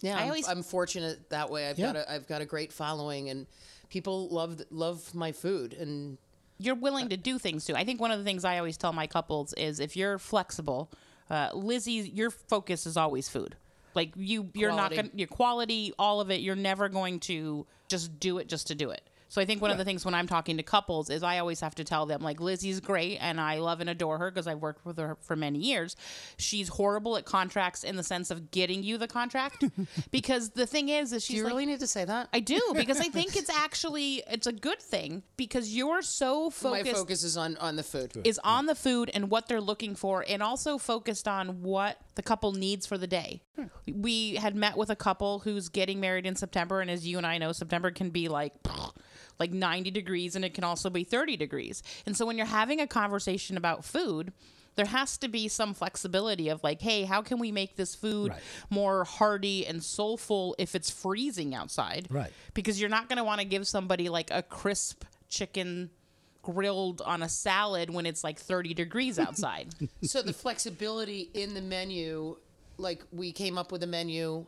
Yeah, 0.00 0.16
I 0.16 0.20
I'm, 0.20 0.24
always- 0.28 0.48
I'm 0.48 0.62
fortunate 0.62 1.28
that 1.30 1.50
way. 1.50 1.68
I've 1.68 1.78
Yeah. 1.78 1.92
got 1.92 1.96
a 1.96 2.12
I've 2.12 2.26
got 2.28 2.40
a 2.40 2.44
great 2.46 2.72
following, 2.72 3.30
and 3.30 3.46
people 3.88 4.28
love 4.28 4.62
love 4.70 5.12
my 5.14 5.32
food. 5.32 5.72
And 5.74 6.16
you're 6.58 6.74
willing 6.74 7.08
to 7.08 7.16
do 7.16 7.38
things 7.38 7.64
too. 7.64 7.74
I 7.74 7.84
think 7.84 8.00
one 8.00 8.10
of 8.10 8.18
the 8.18 8.24
things 8.24 8.44
I 8.44 8.58
always 8.58 8.76
tell 8.76 8.92
my 8.92 9.06
couples 9.06 9.52
is 9.54 9.80
if 9.80 9.96
you're 9.96 10.18
flexible, 10.18 10.90
uh, 11.30 11.50
Lizzie, 11.52 11.92
your 11.92 12.30
focus 12.30 12.86
is 12.86 12.96
always 12.96 13.28
food. 13.28 13.56
Like 13.94 14.12
you, 14.16 14.50
you're 14.54 14.70
Quality. 14.72 14.96
not 14.96 15.02
going 15.02 15.10
to 15.12 15.18
your 15.18 15.28
quality, 15.28 15.92
all 15.98 16.20
of 16.20 16.30
it. 16.30 16.40
You're 16.40 16.56
never 16.56 16.88
going 16.88 17.20
to 17.20 17.66
just 17.88 18.18
do 18.18 18.38
it 18.38 18.48
just 18.48 18.66
to 18.68 18.74
do 18.74 18.90
it. 18.90 19.02
So 19.34 19.40
I 19.40 19.46
think 19.46 19.60
one 19.60 19.72
of 19.72 19.78
the 19.78 19.84
things 19.84 20.04
when 20.04 20.14
I'm 20.14 20.28
talking 20.28 20.58
to 20.58 20.62
couples 20.62 21.10
is 21.10 21.24
I 21.24 21.40
always 21.40 21.58
have 21.58 21.74
to 21.74 21.82
tell 21.82 22.06
them 22.06 22.22
like 22.22 22.38
Lizzie's 22.38 22.78
great 22.78 23.18
and 23.20 23.40
I 23.40 23.58
love 23.58 23.80
and 23.80 23.90
adore 23.90 24.16
her 24.18 24.30
because 24.30 24.46
I've 24.46 24.60
worked 24.60 24.86
with 24.86 24.96
her 24.96 25.16
for 25.22 25.34
many 25.34 25.58
years. 25.58 25.96
She's 26.36 26.68
horrible 26.68 27.16
at 27.16 27.24
contracts 27.24 27.82
in 27.82 27.96
the 27.96 28.04
sense 28.04 28.30
of 28.30 28.52
getting 28.52 28.84
you 28.84 28.96
the 28.96 29.08
contract 29.08 29.64
because 30.12 30.50
the 30.50 30.68
thing 30.68 30.88
is 30.88 31.12
is 31.12 31.24
she's 31.24 31.34
do 31.34 31.38
you 31.38 31.42
like, 31.42 31.50
really 31.50 31.66
need 31.66 31.80
to 31.80 31.88
say 31.88 32.04
that? 32.04 32.28
I 32.32 32.38
do 32.38 32.60
because 32.76 33.00
I 33.00 33.08
think 33.08 33.34
it's 33.34 33.50
actually 33.58 34.22
it's 34.30 34.46
a 34.46 34.52
good 34.52 34.80
thing 34.80 35.24
because 35.36 35.74
you're 35.74 36.02
so 36.02 36.48
focused 36.48 36.86
my 36.86 36.92
focus 36.92 37.24
is 37.24 37.36
on 37.36 37.56
on 37.56 37.74
the 37.74 37.82
food. 37.82 38.16
is 38.22 38.38
on 38.44 38.66
the 38.66 38.76
food 38.76 39.10
and 39.14 39.30
what 39.32 39.48
they're 39.48 39.60
looking 39.60 39.96
for 39.96 40.24
and 40.28 40.44
also 40.44 40.78
focused 40.78 41.26
on 41.26 41.60
what 41.60 41.98
the 42.14 42.22
couple 42.22 42.52
needs 42.52 42.86
for 42.86 42.96
the 42.96 43.08
day. 43.08 43.42
Hmm. 43.56 43.64
We 43.92 44.36
had 44.36 44.54
met 44.54 44.76
with 44.76 44.90
a 44.90 44.96
couple 44.96 45.40
who's 45.40 45.68
getting 45.68 45.98
married 45.98 46.24
in 46.24 46.36
September 46.36 46.80
and 46.80 46.88
as 46.88 47.04
you 47.04 47.18
and 47.18 47.26
I 47.26 47.38
know 47.38 47.50
September 47.50 47.90
can 47.90 48.10
be 48.10 48.28
like 48.28 48.52
like 49.38 49.52
90 49.52 49.90
degrees 49.90 50.36
and 50.36 50.44
it 50.44 50.54
can 50.54 50.64
also 50.64 50.90
be 50.90 51.04
30 51.04 51.36
degrees. 51.36 51.82
And 52.06 52.16
so 52.16 52.24
when 52.26 52.36
you're 52.36 52.46
having 52.46 52.80
a 52.80 52.86
conversation 52.86 53.56
about 53.56 53.84
food, 53.84 54.32
there 54.76 54.86
has 54.86 55.16
to 55.18 55.28
be 55.28 55.46
some 55.48 55.72
flexibility 55.74 56.48
of 56.48 56.62
like, 56.64 56.80
hey, 56.80 57.04
how 57.04 57.22
can 57.22 57.38
we 57.38 57.52
make 57.52 57.76
this 57.76 57.94
food 57.94 58.30
Right. 58.30 58.40
more 58.70 59.04
hearty 59.04 59.64
and 59.66 59.82
soulful 59.82 60.56
if 60.58 60.74
it's 60.74 60.90
freezing 60.90 61.54
outside? 61.54 62.08
Right. 62.10 62.32
Because 62.54 62.80
you're 62.80 62.90
not 62.90 63.08
going 63.08 63.18
to 63.18 63.24
want 63.24 63.40
to 63.40 63.46
give 63.46 63.68
somebody 63.68 64.08
like 64.08 64.30
a 64.32 64.42
crisp 64.42 65.04
chicken 65.28 65.90
grilled 66.42 67.00
on 67.02 67.22
a 67.22 67.28
salad 67.28 67.88
when 67.90 68.04
it's 68.04 68.22
like 68.24 68.38
30 68.38 68.74
degrees 68.74 69.18
outside. 69.18 69.68
so 70.02 70.22
the 70.22 70.32
flexibility 70.32 71.30
in 71.34 71.54
the 71.54 71.62
menu, 71.62 72.36
like 72.76 73.02
we 73.12 73.32
came 73.32 73.56
up 73.56 73.70
with 73.72 73.82
a 73.82 73.86
menu, 73.86 74.44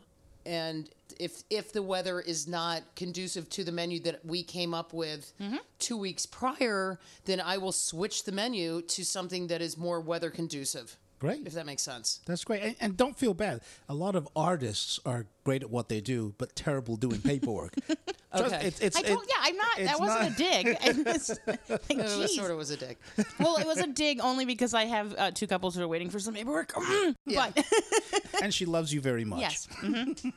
and 0.47 0.89
if 1.21 1.43
if 1.51 1.73
the 1.73 1.83
weather 1.83 2.21
is 2.21 2.47
not 2.47 2.83
conducive 2.95 3.49
to 3.51 3.65
the 3.65 3.73
menu 3.73 4.01
that 4.01 4.25
we 4.25 4.43
came 4.43 4.73
up 4.75 4.93
with 4.93 5.33
two 5.79 5.97
weeks 5.97 6.27
prior, 6.27 6.99
then 7.25 7.41
I 7.41 7.59
will 7.59 7.73
switch 7.73 8.25
the 8.25 8.33
menu 8.33 8.83
to 8.83 9.05
something 9.05 9.49
that 9.49 9.61
is 9.61 9.77
more 9.77 10.01
weather 10.01 10.31
conducive. 10.31 10.97
Great. 11.19 11.47
If 11.47 11.55
that 11.55 11.65
makes 11.65 11.83
sense. 11.83 12.21
That's 12.27 12.45
great. 12.45 12.63
And, 12.63 12.77
and 12.79 12.95
don't 12.97 13.17
feel 13.17 13.33
bad. 13.33 13.63
A 13.89 13.95
lot 13.95 14.17
of 14.17 14.29
artists 14.37 15.01
are 15.07 15.25
great 15.45 15.63
at 15.63 15.71
what 15.71 15.89
they 15.89 16.03
do, 16.03 16.35
but 16.37 16.55
terrible 16.55 16.97
doing 16.97 17.21
paperwork. 17.23 17.73
Trust- 18.37 18.55
Okay. 18.55 18.67
it's, 18.67 18.81
it's, 18.81 18.97
I 18.99 19.01
told, 19.03 19.23
it- 19.23 19.31
yeah, 19.31 19.37
I'm 19.41 19.57
not. 19.57 19.77
That 19.79 19.99
wasn't 19.99 20.21
not- 20.21 20.33
a 20.33 20.35
dig. 20.37 20.77
And 20.83 21.07
it's, 21.07 21.31
It 21.31 21.97
was 21.97 22.17
geez. 22.19 22.37
sort 22.37 22.51
of 22.51 22.59
was 22.59 22.71
a 22.71 22.77
dig. 22.77 22.99
well, 23.41 23.57
it 23.57 23.67
was 23.67 23.79
a 23.79 23.87
dig 23.87 24.21
only 24.21 24.45
because 24.45 24.75
I 24.75 24.85
have 24.85 25.15
uh, 25.17 25.31
two 25.31 25.47
couples 25.47 25.75
who 25.75 25.83
are 25.83 25.89
waiting 25.89 26.11
for 26.11 26.19
some 26.21 26.35
paperwork. 26.35 26.75
But 27.25 27.65
and 28.43 28.53
she 28.55 28.67
loves 28.67 28.93
you 28.93 29.01
very 29.01 29.25
much. 29.25 29.41
yes. 29.41 29.67
Mhm. 29.81 30.33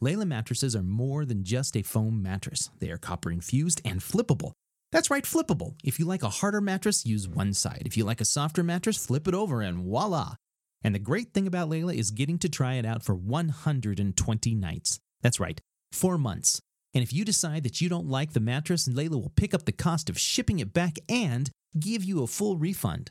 Layla 0.02 0.26
mattresses 0.26 0.74
are 0.74 0.82
more 0.82 1.24
than 1.24 1.44
just 1.44 1.76
a 1.76 1.82
foam 1.82 2.22
mattress. 2.22 2.70
They 2.78 2.90
are 2.90 2.98
copper 2.98 3.30
infused 3.30 3.80
and 3.84 4.00
flippable. 4.00 4.52
That's 4.92 5.10
right, 5.10 5.24
flippable. 5.24 5.74
If 5.82 5.98
you 5.98 6.04
like 6.04 6.22
a 6.22 6.28
harder 6.28 6.60
mattress, 6.60 7.06
use 7.06 7.28
one 7.28 7.52
side. 7.52 7.82
If 7.86 7.96
you 7.96 8.04
like 8.04 8.20
a 8.20 8.24
softer 8.24 8.62
mattress, 8.62 9.04
flip 9.06 9.26
it 9.26 9.34
over 9.34 9.60
and 9.60 9.84
voila. 9.84 10.34
And 10.82 10.94
the 10.94 11.00
great 11.00 11.32
thing 11.32 11.46
about 11.46 11.70
Layla 11.70 11.96
is 11.96 12.10
getting 12.10 12.38
to 12.38 12.48
try 12.48 12.74
it 12.74 12.84
out 12.84 13.02
for 13.02 13.14
120 13.14 14.54
nights. 14.54 15.00
That's 15.22 15.40
right, 15.40 15.60
four 15.92 16.18
months. 16.18 16.60
And 16.92 17.02
if 17.02 17.12
you 17.12 17.24
decide 17.24 17.64
that 17.64 17.80
you 17.80 17.88
don't 17.88 18.08
like 18.08 18.34
the 18.34 18.40
mattress, 18.40 18.86
Layla 18.86 19.20
will 19.20 19.32
pick 19.34 19.54
up 19.54 19.64
the 19.64 19.72
cost 19.72 20.08
of 20.08 20.18
shipping 20.18 20.60
it 20.60 20.72
back 20.72 20.98
and 21.08 21.50
give 21.78 22.04
you 22.04 22.22
a 22.22 22.28
full 22.28 22.56
refund. 22.56 23.10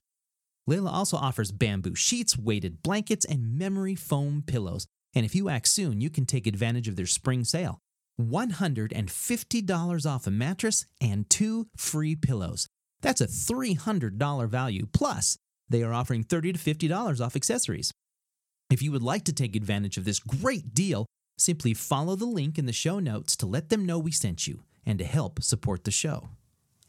Layla 0.69 0.91
also 0.91 1.17
offers 1.17 1.51
bamboo 1.51 1.95
sheets, 1.95 2.38
weighted 2.38 2.81
blankets, 2.81 3.25
and 3.25 3.58
memory 3.58 3.95
foam 3.95 4.43
pillows. 4.45 4.86
And 5.13 5.26
if 5.26 5.36
you 5.36 5.49
act 5.49 5.67
soon, 5.67 6.02
you 6.02 6.10
can 6.10 6.26
take 6.26 6.47
advantage 6.47 6.88
of 6.88 6.95
their 6.95 7.06
spring 7.06 7.43
sale. 7.43 7.80
$150 8.19 10.06
off 10.06 10.28
a 10.28 10.32
mattress 10.32 10.86
and 11.02 11.30
two 11.30 11.67
free 11.76 12.15
pillows. 12.15 12.67
That's 13.02 13.21
a 13.21 13.28
$300 13.28 14.47
value. 14.47 14.88
Plus, 14.91 15.38
they 15.69 15.84
are 15.84 15.93
offering 15.93 16.23
30 16.23 16.54
to 16.54 16.60
$50 16.60 17.23
off 17.23 17.36
accessories. 17.36 17.91
If 18.69 18.82
you 18.82 18.91
would 18.91 19.04
like 19.04 19.23
to 19.26 19.34
take 19.34 19.56
advantage 19.56 19.97
of 19.97 20.06
this 20.06 20.19
great 20.19 20.73
deal, 20.73 21.06
simply 21.38 21.73
follow 21.73 22.15
the 22.15 22.26
link 22.26 22.58
in 22.58 22.65
the 22.65 22.73
show 22.73 22.99
notes 22.99 23.36
to 23.38 23.45
let 23.45 23.69
them 23.69 23.86
know 23.86 23.99
we 23.99 24.12
sent 24.12 24.47
you 24.47 24.63
and 24.86 24.99
to 24.99 25.06
help 25.06 25.43
support 25.43 25.84
the 25.84 25.91
show. 25.91 26.30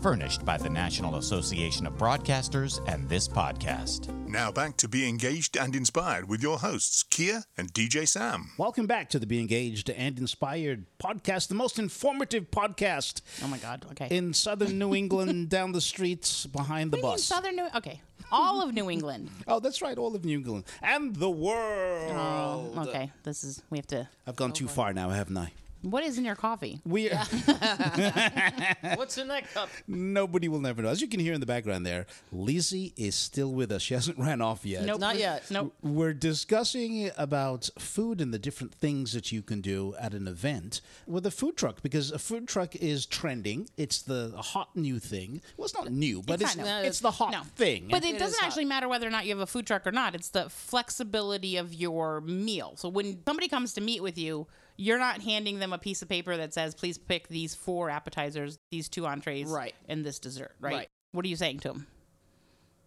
Furnished 0.00 0.44
by 0.44 0.56
the 0.56 0.70
National 0.70 1.16
Association 1.16 1.84
of 1.84 1.94
Broadcasters 1.94 2.80
and 2.86 3.08
this 3.08 3.26
podcast. 3.26 4.14
Now 4.28 4.52
back 4.52 4.76
to 4.76 4.88
Be 4.88 5.08
Engaged 5.08 5.56
and 5.56 5.74
Inspired 5.74 6.28
with 6.28 6.40
your 6.40 6.58
hosts, 6.58 7.02
Kia 7.02 7.42
and 7.56 7.72
DJ 7.74 8.06
Sam. 8.06 8.52
Welcome 8.58 8.86
back 8.86 9.08
to 9.10 9.18
the 9.18 9.26
Be 9.26 9.40
Engaged 9.40 9.90
and 9.90 10.16
Inspired 10.16 10.86
podcast, 11.00 11.48
the 11.48 11.56
most 11.56 11.80
informative 11.80 12.48
podcast. 12.52 13.22
Oh 13.42 13.48
my 13.48 13.58
God! 13.58 13.86
Okay. 13.90 14.06
In 14.16 14.32
southern 14.34 14.78
New 14.78 14.94
England, 14.94 15.48
down 15.50 15.72
the 15.72 15.80
streets, 15.80 16.46
behind 16.46 16.92
the 16.92 16.98
What 16.98 17.00
do 17.00 17.06
you 17.06 17.08
mean 17.08 17.14
bus. 17.14 17.24
Southern 17.24 17.56
New. 17.56 17.68
Okay. 17.74 18.00
All 18.30 18.62
of 18.62 18.72
New 18.72 18.88
England. 18.90 19.30
Oh, 19.48 19.58
that's 19.58 19.82
right, 19.82 19.98
all 19.98 20.14
of 20.14 20.24
New 20.24 20.38
England 20.38 20.64
and 20.82 21.16
the 21.16 21.30
world. 21.30 22.12
Oh, 22.14 22.84
okay. 22.88 23.10
This 23.24 23.42
is 23.42 23.62
we 23.70 23.78
have 23.78 23.86
to. 23.88 24.08
I've 24.28 24.36
gone 24.36 24.52
too 24.52 24.68
far 24.68 24.92
now, 24.92 25.08
haven't 25.10 25.38
I? 25.38 25.50
What 25.82 26.02
is 26.02 26.18
in 26.18 26.24
your 26.24 26.34
coffee? 26.34 26.80
We 26.84 27.08
What's 28.94 29.16
in 29.18 29.28
that 29.28 29.44
cup? 29.54 29.68
Nobody 29.86 30.48
will 30.48 30.60
never 30.60 30.82
know. 30.82 30.88
As 30.88 31.00
you 31.00 31.08
can 31.08 31.20
hear 31.20 31.32
in 31.32 31.40
the 31.40 31.46
background 31.46 31.86
there, 31.86 32.06
Lizzie 32.32 32.92
is 32.96 33.14
still 33.14 33.52
with 33.52 33.70
us. 33.70 33.82
She 33.82 33.94
hasn't 33.94 34.18
ran 34.18 34.40
off 34.40 34.64
yet. 34.66 34.84
Nope. 34.84 35.00
Not 35.00 35.18
yet. 35.18 35.48
Nope. 35.50 35.74
We're 35.82 36.14
discussing 36.14 37.10
about 37.16 37.70
food 37.78 38.20
and 38.20 38.34
the 38.34 38.38
different 38.38 38.74
things 38.74 39.12
that 39.12 39.30
you 39.30 39.42
can 39.42 39.60
do 39.60 39.94
at 40.00 40.14
an 40.14 40.26
event 40.26 40.80
with 41.06 41.26
a 41.26 41.30
food 41.30 41.56
truck 41.56 41.82
because 41.82 42.10
a 42.10 42.18
food 42.18 42.48
truck 42.48 42.74
is 42.76 43.06
trending. 43.06 43.68
It's 43.76 44.02
the 44.02 44.32
hot 44.36 44.74
new 44.74 44.98
thing. 44.98 45.40
Well, 45.56 45.66
it's 45.66 45.74
not 45.74 45.92
new, 45.92 46.22
but 46.22 46.40
it's, 46.42 46.56
not 46.56 46.66
new. 46.66 46.88
it's 46.88 47.00
the 47.00 47.12
hot 47.12 47.46
thing. 47.54 47.88
But 47.90 48.04
it, 48.04 48.18
doesn't 48.18 48.42
actually 48.42 48.64
matter 48.64 48.88
whether 48.88 49.06
or 49.06 49.10
not 49.10 49.26
you 49.26 49.30
have 49.30 49.40
a 49.40 49.46
food 49.46 49.66
truck 49.66 49.86
or 49.86 49.92
not. 49.92 50.14
It's 50.14 50.30
the 50.30 50.50
flexibility 50.50 51.56
of 51.56 51.72
your 51.72 52.20
meal. 52.22 52.74
So 52.76 52.88
when 52.88 53.20
somebody 53.24 53.46
comes 53.48 53.74
to 53.74 53.80
meet 53.80 54.02
with 54.02 54.18
you, 54.18 54.48
you're 54.78 54.98
not 54.98 55.20
handing 55.20 55.58
them 55.58 55.72
a 55.72 55.78
piece 55.78 56.00
of 56.02 56.08
paper 56.08 56.36
that 56.36 56.54
says, 56.54 56.74
please 56.74 56.96
pick 56.96 57.28
these 57.28 57.54
four 57.54 57.90
appetizers, 57.90 58.58
these 58.70 58.88
two 58.88 59.06
entrees, 59.06 59.48
Right. 59.48 59.74
and 59.88 60.04
this 60.04 60.18
dessert, 60.20 60.52
right? 60.60 60.72
Right. 60.74 60.88
What 61.12 61.24
are 61.24 61.28
you 61.28 61.36
saying 61.36 61.58
to 61.60 61.68
them? 61.68 61.86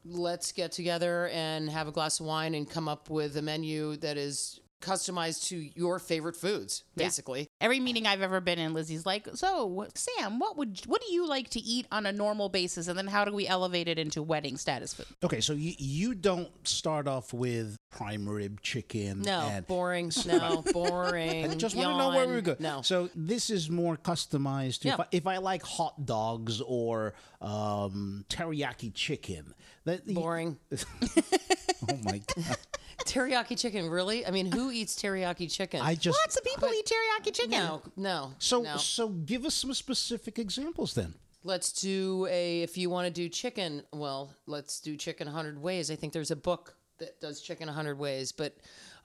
Let's 0.06 0.52
get 0.52 0.72
together 0.72 1.28
and 1.28 1.70
have 1.70 1.88
a 1.88 1.92
glass 1.92 2.20
of 2.20 2.26
wine 2.26 2.56
and 2.56 2.68
come 2.68 2.88
up 2.88 3.10
with 3.10 3.38
a 3.38 3.42
menu 3.42 3.98
that 3.98 4.18
is 4.18 4.60
customized 4.82 5.48
to 5.50 5.70
your 5.76 6.00
favorite 6.00 6.36
foods, 6.36 6.84
Yeah. 6.96 7.06
basically. 7.06 7.48
Every 7.62 7.80
meeting 7.80 8.06
I've 8.08 8.22
ever 8.22 8.42
been 8.42 8.60
in, 8.60 8.74
Lizzie's 8.74 9.06
like, 9.06 9.28
"So, 9.36 9.88
Sam, 9.96 10.40
what 10.40 10.58
would 10.58 10.82
what 10.88 11.02
do 11.02 11.14
you 11.14 11.28
like 11.28 11.50
to 11.52 11.60
eat 11.60 11.88
on 11.92 12.06
a 12.06 12.12
normal 12.12 12.50
basis, 12.50 12.88
and 12.88 12.98
then 12.98 13.08
how 13.08 13.24
do 13.26 13.34
we 13.34 13.48
elevate 13.48 13.88
it 13.88 13.98
into 14.00 14.22
wedding 14.22 14.58
status 14.58 14.94
food?" 14.94 15.06
Okay, 15.24 15.40
so 15.42 15.54
you, 15.54 15.74
you 15.78 16.16
don't 16.16 16.50
start 16.68 17.08
off 17.08 17.34
with 17.34 17.78
prime 17.92 18.28
rib 18.28 18.62
chicken. 18.62 19.22
No, 19.22 19.42
and 19.42 19.68
boring. 19.68 20.12
No, 20.26 20.64
boring. 20.74 21.50
I 21.52 21.56
just 21.56 21.76
want 21.76 21.90
to 21.90 21.98
know 21.98 22.10
where 22.10 22.26
yawn. 22.26 22.36
we 22.36 22.42
go. 22.42 22.56
No. 22.60 22.82
So 22.82 23.10
this 23.16 23.50
is 23.50 23.70
more 23.70 23.98
customized 23.98 24.82
to 24.82 24.90
if, 24.90 25.00
I, 25.00 25.06
if 25.12 25.28
I 25.28 25.38
like 25.38 25.62
hot 25.64 26.06
dogs 26.06 26.62
or 26.62 27.14
um, 27.42 28.26
teriyaki 28.30 28.94
chicken. 28.94 29.54
That 29.86 30.06
Boring. 30.14 30.58
oh 31.92 31.98
my 32.04 32.22
god! 32.36 32.58
Teriyaki 33.06 33.58
chicken, 33.58 33.90
really? 33.90 34.26
I 34.26 34.32
mean, 34.32 34.52
who 34.52 34.70
eats 34.70 34.96
teriyaki 34.96 35.52
chicken? 35.52 35.82
I 35.82 35.96
just 35.96 36.20
Lots 36.24 36.38
of 36.38 36.44
people 36.44 36.70
eat 36.70 36.86
teriyaki 36.86 37.34
chicken. 37.34 37.52
No, 37.52 37.82
no. 37.98 38.34
so 38.38 38.62
no. 38.62 38.78
so 38.78 39.10
give 39.10 39.44
us 39.46 39.56
some 39.56 39.74
specific 39.74 40.38
examples 40.38 40.94
then. 40.94 41.16
Let's 41.44 41.72
do 41.72 42.28
a. 42.30 42.62
If 42.62 42.78
you 42.78 42.92
want 42.92 43.08
to 43.08 43.12
do 43.12 43.28
chicken, 43.28 43.84
well, 43.92 44.36
let's 44.46 44.80
do 44.80 44.96
chicken 44.96 45.28
a 45.28 45.32
hundred 45.32 45.60
ways. 45.60 45.90
I 45.90 45.96
think 45.96 46.14
there's 46.14 46.30
a 46.30 46.36
book 46.36 46.76
that 47.00 47.20
does 47.20 47.42
chicken 47.42 47.68
a 47.68 47.74
hundred 47.74 47.98
ways, 47.98 48.32
but 48.32 48.56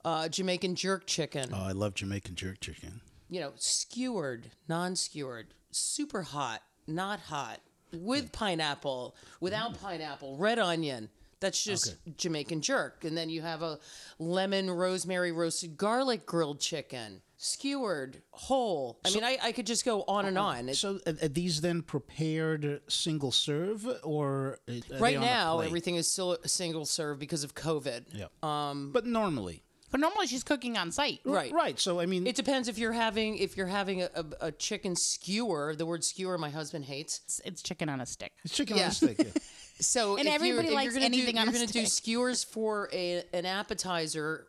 uh, 0.04 0.28
Jamaican 0.28 0.74
jerk 0.74 1.06
chicken. 1.06 1.48
Oh, 1.52 1.64
I 1.64 1.72
love 1.72 1.94
Jamaican 1.94 2.34
jerk 2.34 2.60
chicken. 2.60 3.00
You 3.28 3.40
know, 3.40 3.52
skewered, 3.56 4.50
non-skewered, 4.68 5.48
super 5.72 6.22
hot, 6.22 6.62
not 6.86 7.18
hot, 7.18 7.60
with 7.92 8.30
pineapple, 8.30 9.16
without 9.40 9.80
pineapple, 9.80 10.36
red 10.36 10.58
onion. 10.58 11.08
That's 11.40 11.62
just 11.62 11.96
Jamaican 12.16 12.62
jerk. 12.62 13.04
And 13.04 13.16
then 13.16 13.28
you 13.28 13.42
have 13.42 13.62
a 13.62 13.78
lemon 14.18 14.70
rosemary 14.70 15.32
roasted 15.32 15.76
garlic 15.76 16.24
grilled 16.24 16.60
chicken, 16.60 17.20
skewered, 17.36 18.22
whole. 18.30 18.98
I 19.04 19.10
mean, 19.10 19.22
I, 19.24 19.38
I 19.42 19.52
could 19.52 19.66
just 19.66 19.84
go 19.84 20.02
on 20.08 20.24
and 20.26 20.38
on. 20.38 20.68
It- 20.70 20.76
So 20.76 20.98
uh, 21.06 21.12
are 21.22 21.28
these 21.28 21.60
then 21.60 21.82
prepared 21.82 22.80
single 22.88 23.32
serve 23.32 23.86
or 24.02 24.58
uh, 24.68 24.72
are 24.72 24.80
they 24.88 24.98
right 24.98 25.16
on 25.16 25.22
a 25.22 25.26
now, 25.26 25.56
plate? 25.56 25.66
everything 25.66 25.96
is 25.96 26.10
still 26.10 26.32
a 26.32 26.48
single 26.48 26.86
serve 26.86 27.18
because 27.18 27.44
of 27.44 27.54
COVID. 27.54 28.04
Yeah. 28.12 28.26
Um, 28.42 28.90
but 28.92 29.04
normally, 29.06 29.62
But 29.90 30.00
normally 30.00 30.26
she's 30.26 30.42
cooking 30.42 30.76
on 30.78 30.90
site. 30.90 31.20
right, 31.24 31.52
right. 31.52 31.78
So 31.78 32.00
I 32.00 32.06
mean, 32.06 32.26
it 32.26 32.34
depends 32.36 32.68
if 32.68 32.78
you're 32.78 32.92
having 32.92 33.36
if 33.38 33.56
you're 33.56 33.66
having 33.66 34.02
a, 34.02 34.08
a, 34.14 34.24
a 34.48 34.52
chicken 34.52 34.96
skewer. 34.96 35.74
The 35.76 35.84
word 35.86 36.02
skewer, 36.02 36.38
my 36.38 36.50
husband 36.50 36.86
hates. 36.86 37.20
It's, 37.26 37.40
it's 37.44 37.62
chicken 37.62 37.88
on 37.90 38.00
a 38.00 38.06
stick. 38.06 38.32
it's 38.44 38.54
chicken 38.56 38.76
Yeah. 38.78 38.84
on 38.84 38.90
a 38.90 38.94
stick. 38.94 39.18
yeah. 39.18 39.30
So 39.80 40.16
And 40.16 40.26
if 40.26 40.34
everybody 40.34 40.68
you're, 40.68 40.72
if 40.72 40.74
likes 40.74 40.84
you're 40.86 40.94
gonna 40.94 41.04
anything 41.06 41.34
do, 41.34 41.40
on 41.40 41.46
you're 41.46 41.54
a 41.56 41.58
gonna 41.58 41.66
do 41.72 41.86
skewers 41.86 42.44
for 42.44 42.88
a 42.92 43.24
an 43.32 43.44
appetizer 43.46 44.46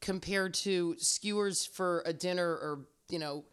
compared 0.00 0.54
to 0.54 0.94
skewers 0.98 1.64
for 1.66 2.02
a 2.06 2.12
dinner 2.12 2.46
or 2.48 2.80
you 3.08 3.18
know. 3.18 3.44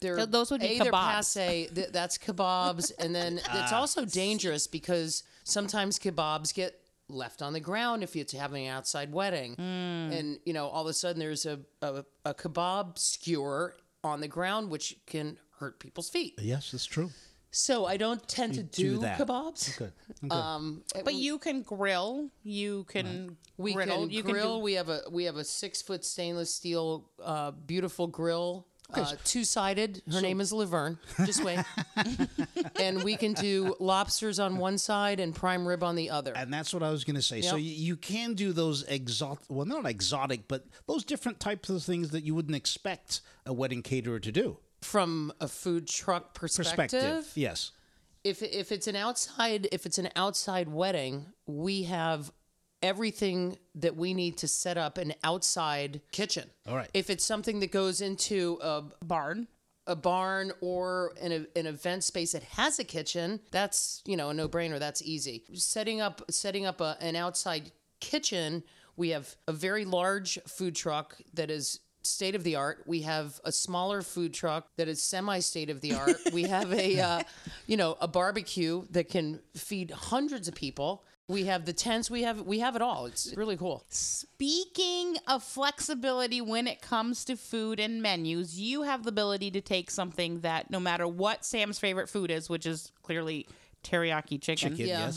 They're, 0.00 0.16
Th- 0.16 0.28
those 0.28 0.50
would 0.50 0.60
be 0.60 0.66
a, 0.66 0.78
they're 0.82 0.92
kebabs. 0.92 1.06
passe, 1.34 1.66
th- 1.74 1.88
that's 1.90 2.18
kebabs, 2.18 2.92
and 2.98 3.14
then 3.14 3.38
it's 3.54 3.72
Ah. 3.72 3.78
also 3.80 4.04
dangerous 4.04 4.66
because 4.66 5.22
sometimes 5.44 5.98
kebabs 5.98 6.52
get 6.52 6.78
left 7.08 7.40
on 7.40 7.52
the 7.54 7.60
ground 7.60 8.02
if 8.02 8.14
it's 8.16 8.32
having 8.32 8.66
an 8.66 8.72
outside 8.74 9.12
wedding, 9.12 9.54
and 9.56 10.38
you 10.44 10.52
know 10.52 10.66
all 10.66 10.82
of 10.82 10.88
a 10.88 10.92
sudden 10.92 11.20
there's 11.20 11.46
a, 11.46 11.60
a 11.80 12.04
a 12.26 12.34
kebab 12.34 12.98
skewer 12.98 13.76
on 14.02 14.20
the 14.20 14.28
ground 14.28 14.68
which 14.68 14.96
can 15.06 15.38
hurt 15.58 15.78
people's 15.78 16.10
feet. 16.10 16.34
Yes, 16.42 16.72
that's 16.72 16.84
true. 16.84 17.10
So 17.54 17.86
I 17.86 17.96
don't 17.96 18.26
tend 18.26 18.56
You 18.56 18.62
to 18.62 18.68
do 18.68 18.90
do, 18.94 18.98
that. 18.98 19.18
kebabs. 19.18 19.80
Okay. 19.80 19.92
okay. 20.24 20.34
Um, 20.34 20.82
But 21.04 21.14
you 21.14 21.38
can 21.38 21.62
grill. 21.62 22.28
You 22.42 22.84
can 22.84 23.36
we 23.56 23.74
griddle. 23.74 24.02
can 24.02 24.10
you 24.10 24.22
grill. 24.22 24.34
Can 24.34 24.58
do, 24.58 24.64
we 24.64 24.72
have 24.74 24.88
a 24.88 25.02
we 25.10 25.24
have 25.24 25.36
a 25.36 25.44
six 25.44 25.80
foot 25.80 26.04
stainless 26.04 26.52
steel, 26.52 27.08
uh, 27.22 27.52
beautiful 27.52 28.08
grill, 28.08 28.66
uh, 28.92 29.12
two 29.24 29.44
sided. 29.44 30.02
Her 30.10 30.20
name 30.20 30.40
is 30.40 30.52
Laverne. 30.52 30.98
Just 31.24 31.44
wait. 31.44 31.60
and 32.80 33.02
we 33.02 33.16
can 33.16 33.32
do 33.34 33.74
lobsters 33.78 34.38
on 34.38 34.56
one 34.58 34.76
side 34.76 35.20
and 35.20 35.34
prime 35.34 35.66
rib 35.66 35.82
on 35.82 35.94
the 35.94 36.10
other. 36.10 36.32
And 36.36 36.52
that's 36.52 36.74
what 36.74 36.82
I 36.82 36.90
was 36.90 37.04
going 37.04 37.16
to 37.16 37.22
say. 37.22 37.40
So 37.40 37.56
you, 37.56 37.70
you 37.70 37.96
can 37.96 38.34
do 38.34 38.52
those 38.52 38.82
exotic, 38.84 39.44
well, 39.48 39.66
not 39.66 39.86
exotic, 39.86 40.48
but 40.48 40.66
those 40.86 41.04
different 41.04 41.40
types 41.40 41.70
of 41.70 41.82
things 41.82 42.10
that 42.10 42.24
you 42.24 42.34
wouldn't 42.34 42.56
expect 42.56 43.20
a 43.46 43.52
wedding 43.52 43.82
caterer 43.82 44.18
to 44.20 44.32
do. 44.32 44.58
From 44.84 45.32
a 45.40 45.48
food 45.48 45.88
truck 45.88 46.34
perspective, 46.34 47.00
Perspective, 47.00 47.32
yes. 47.34 47.72
if 48.22 48.42
if 48.42 48.70
it's 48.70 48.86
an 48.86 48.96
outside 48.96 49.66
if 49.72 49.86
it's 49.86 49.98
an 49.98 50.10
outside 50.14 50.68
wedding, 50.68 51.26
we 51.46 51.84
have 51.84 52.30
everything 52.82 53.56
that 53.74 53.96
we 53.96 54.12
need 54.12 54.36
to 54.36 54.46
set 54.46 54.76
up 54.76 54.98
an 54.98 55.14
outside 55.24 56.02
kitchen. 56.12 56.50
All 56.68 56.76
right. 56.76 56.90
If 56.92 57.08
it's 57.08 57.24
something 57.24 57.60
that 57.60 57.72
goes 57.72 58.02
into 58.02 58.58
a 58.62 58.82
barn, 59.02 59.48
a 59.86 59.96
barn 59.96 60.52
or 60.60 61.14
an, 61.20 61.46
an 61.56 61.66
event 61.66 62.04
space 62.04 62.32
that 62.32 62.42
has 62.42 62.78
a 62.78 62.84
kitchen, 62.84 63.40
that's 63.50 64.02
you 64.04 64.16
know 64.16 64.28
a 64.30 64.34
no 64.34 64.48
brainer. 64.48 64.78
That's 64.78 65.02
easy. 65.02 65.44
Setting 65.54 66.00
up 66.00 66.22
setting 66.30 66.66
up 66.66 66.80
a, 66.82 66.96
an 67.00 67.16
outside 67.16 67.72
kitchen. 68.00 68.62
We 68.96 69.08
have 69.10 69.34
a 69.48 69.52
very 69.52 69.84
large 69.84 70.38
food 70.46 70.76
truck 70.76 71.16
that 71.32 71.50
is 71.50 71.80
state 72.06 72.34
of 72.34 72.44
the 72.44 72.56
art. 72.56 72.82
We 72.86 73.02
have 73.02 73.40
a 73.44 73.52
smaller 73.52 74.02
food 74.02 74.32
truck 74.34 74.68
that 74.76 74.88
is 74.88 75.02
semi 75.02 75.40
state 75.40 75.70
of 75.70 75.80
the 75.80 75.94
art. 75.94 76.16
we 76.32 76.44
have 76.44 76.72
a 76.72 77.00
uh, 77.00 77.22
you 77.66 77.76
know 77.76 77.96
a 78.00 78.08
barbecue 78.08 78.84
that 78.90 79.08
can 79.08 79.40
feed 79.54 79.90
hundreds 79.90 80.48
of 80.48 80.54
people. 80.54 81.04
We 81.26 81.44
have 81.46 81.64
the 81.64 81.72
tents. 81.72 82.10
We 82.10 82.22
have 82.24 82.42
we 82.42 82.58
have 82.58 82.76
it 82.76 82.82
all. 82.82 83.06
It's 83.06 83.32
really 83.36 83.56
cool. 83.56 83.84
Speaking 83.88 85.16
of 85.26 85.42
flexibility 85.42 86.40
when 86.42 86.66
it 86.66 86.82
comes 86.82 87.24
to 87.26 87.36
food 87.36 87.80
and 87.80 88.02
menus, 88.02 88.58
you 88.60 88.82
have 88.82 89.04
the 89.04 89.08
ability 89.08 89.50
to 89.52 89.60
take 89.62 89.90
something 89.90 90.40
that 90.40 90.70
no 90.70 90.78
matter 90.80 91.08
what 91.08 91.44
Sam's 91.44 91.78
favorite 91.78 92.10
food 92.10 92.30
is, 92.30 92.50
which 92.50 92.66
is 92.66 92.92
clearly 93.02 93.46
teriyaki 93.84 94.40
chicken, 94.40 94.70
Chicken, 94.72 94.86
Yeah. 94.86 95.10
yes. 95.12 95.16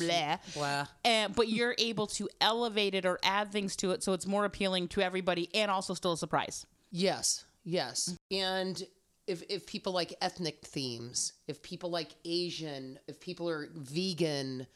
blah, 0.54 0.62
Blah. 1.04 1.12
uh, 1.12 1.28
but 1.30 1.48
you're 1.50 1.76
able 1.78 2.08
to 2.08 2.30
elevate 2.40 2.96
it 2.96 3.06
or 3.06 3.18
add 3.24 3.52
things 3.52 3.76
to 3.78 3.92
it 3.92 4.04
so 4.04 4.14
it's 4.14 4.26
more 4.28 4.46
appealing 4.46 4.88
to 4.90 5.02
everybody 5.02 5.50
and 5.56 5.72
also 5.72 5.94
still 5.94 6.14
a 6.14 6.18
surprise. 6.18 6.66
Yes, 6.92 7.46
yes. 7.64 8.16
And 8.32 8.82
if 9.28 9.44
if 9.50 9.66
people 9.66 9.92
like 9.94 10.14
ethnic 10.22 10.66
themes, 10.66 11.34
if 11.48 11.62
people 11.62 11.90
like 11.90 12.12
Asian, 12.26 12.98
if 13.08 13.20
people 13.20 13.50
are 13.50 13.68
vegan, 13.76 14.68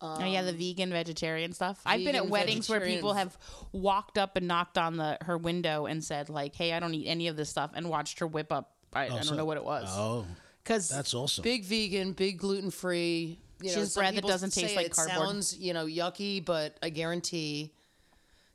um, 0.00 0.18
oh 0.22 0.24
yeah, 0.24 0.42
the 0.42 0.52
vegan 0.52 0.90
vegetarian 0.90 1.52
stuff. 1.52 1.80
I've 1.84 2.04
been 2.04 2.14
at 2.14 2.28
weddings 2.28 2.68
where 2.68 2.80
people 2.80 3.14
have 3.14 3.36
walked 3.72 4.16
up 4.18 4.36
and 4.36 4.46
knocked 4.46 4.78
on 4.78 4.96
the 4.96 5.18
her 5.22 5.36
window 5.36 5.86
and 5.86 6.02
said 6.04 6.28
like, 6.28 6.54
"Hey, 6.54 6.72
I 6.72 6.80
don't 6.80 6.94
eat 6.94 7.08
any 7.08 7.26
of 7.28 7.36
this 7.36 7.50
stuff," 7.50 7.72
and 7.74 7.88
watched 7.88 8.20
her 8.20 8.26
whip 8.26 8.52
up. 8.52 8.74
I, 8.92 9.02
I 9.02 9.06
Oh, 9.06 9.14
don't 9.16 9.24
so- 9.24 9.34
know 9.34 9.44
what 9.44 9.56
it 9.56 9.64
was. 9.64 9.88
Oh, 9.90 10.24
because 10.62 10.88
that's 10.88 11.12
awesome. 11.14 11.42
big 11.42 11.64
vegan, 11.64 12.12
big 12.12 12.38
gluten 12.38 12.70
free. 12.70 13.40
You 13.60 13.70
She 13.70 13.74
know, 13.74 13.80
has 13.80 13.94
bread 13.94 14.14
that 14.14 14.24
doesn't 14.24 14.52
taste 14.52 14.76
like 14.76 14.86
it 14.86 14.92
cardboard. 14.92 15.18
Sounds 15.28 15.58
you 15.58 15.72
know 15.72 15.86
yucky, 15.86 16.44
but 16.44 16.76
I 16.80 16.90
guarantee 16.90 17.74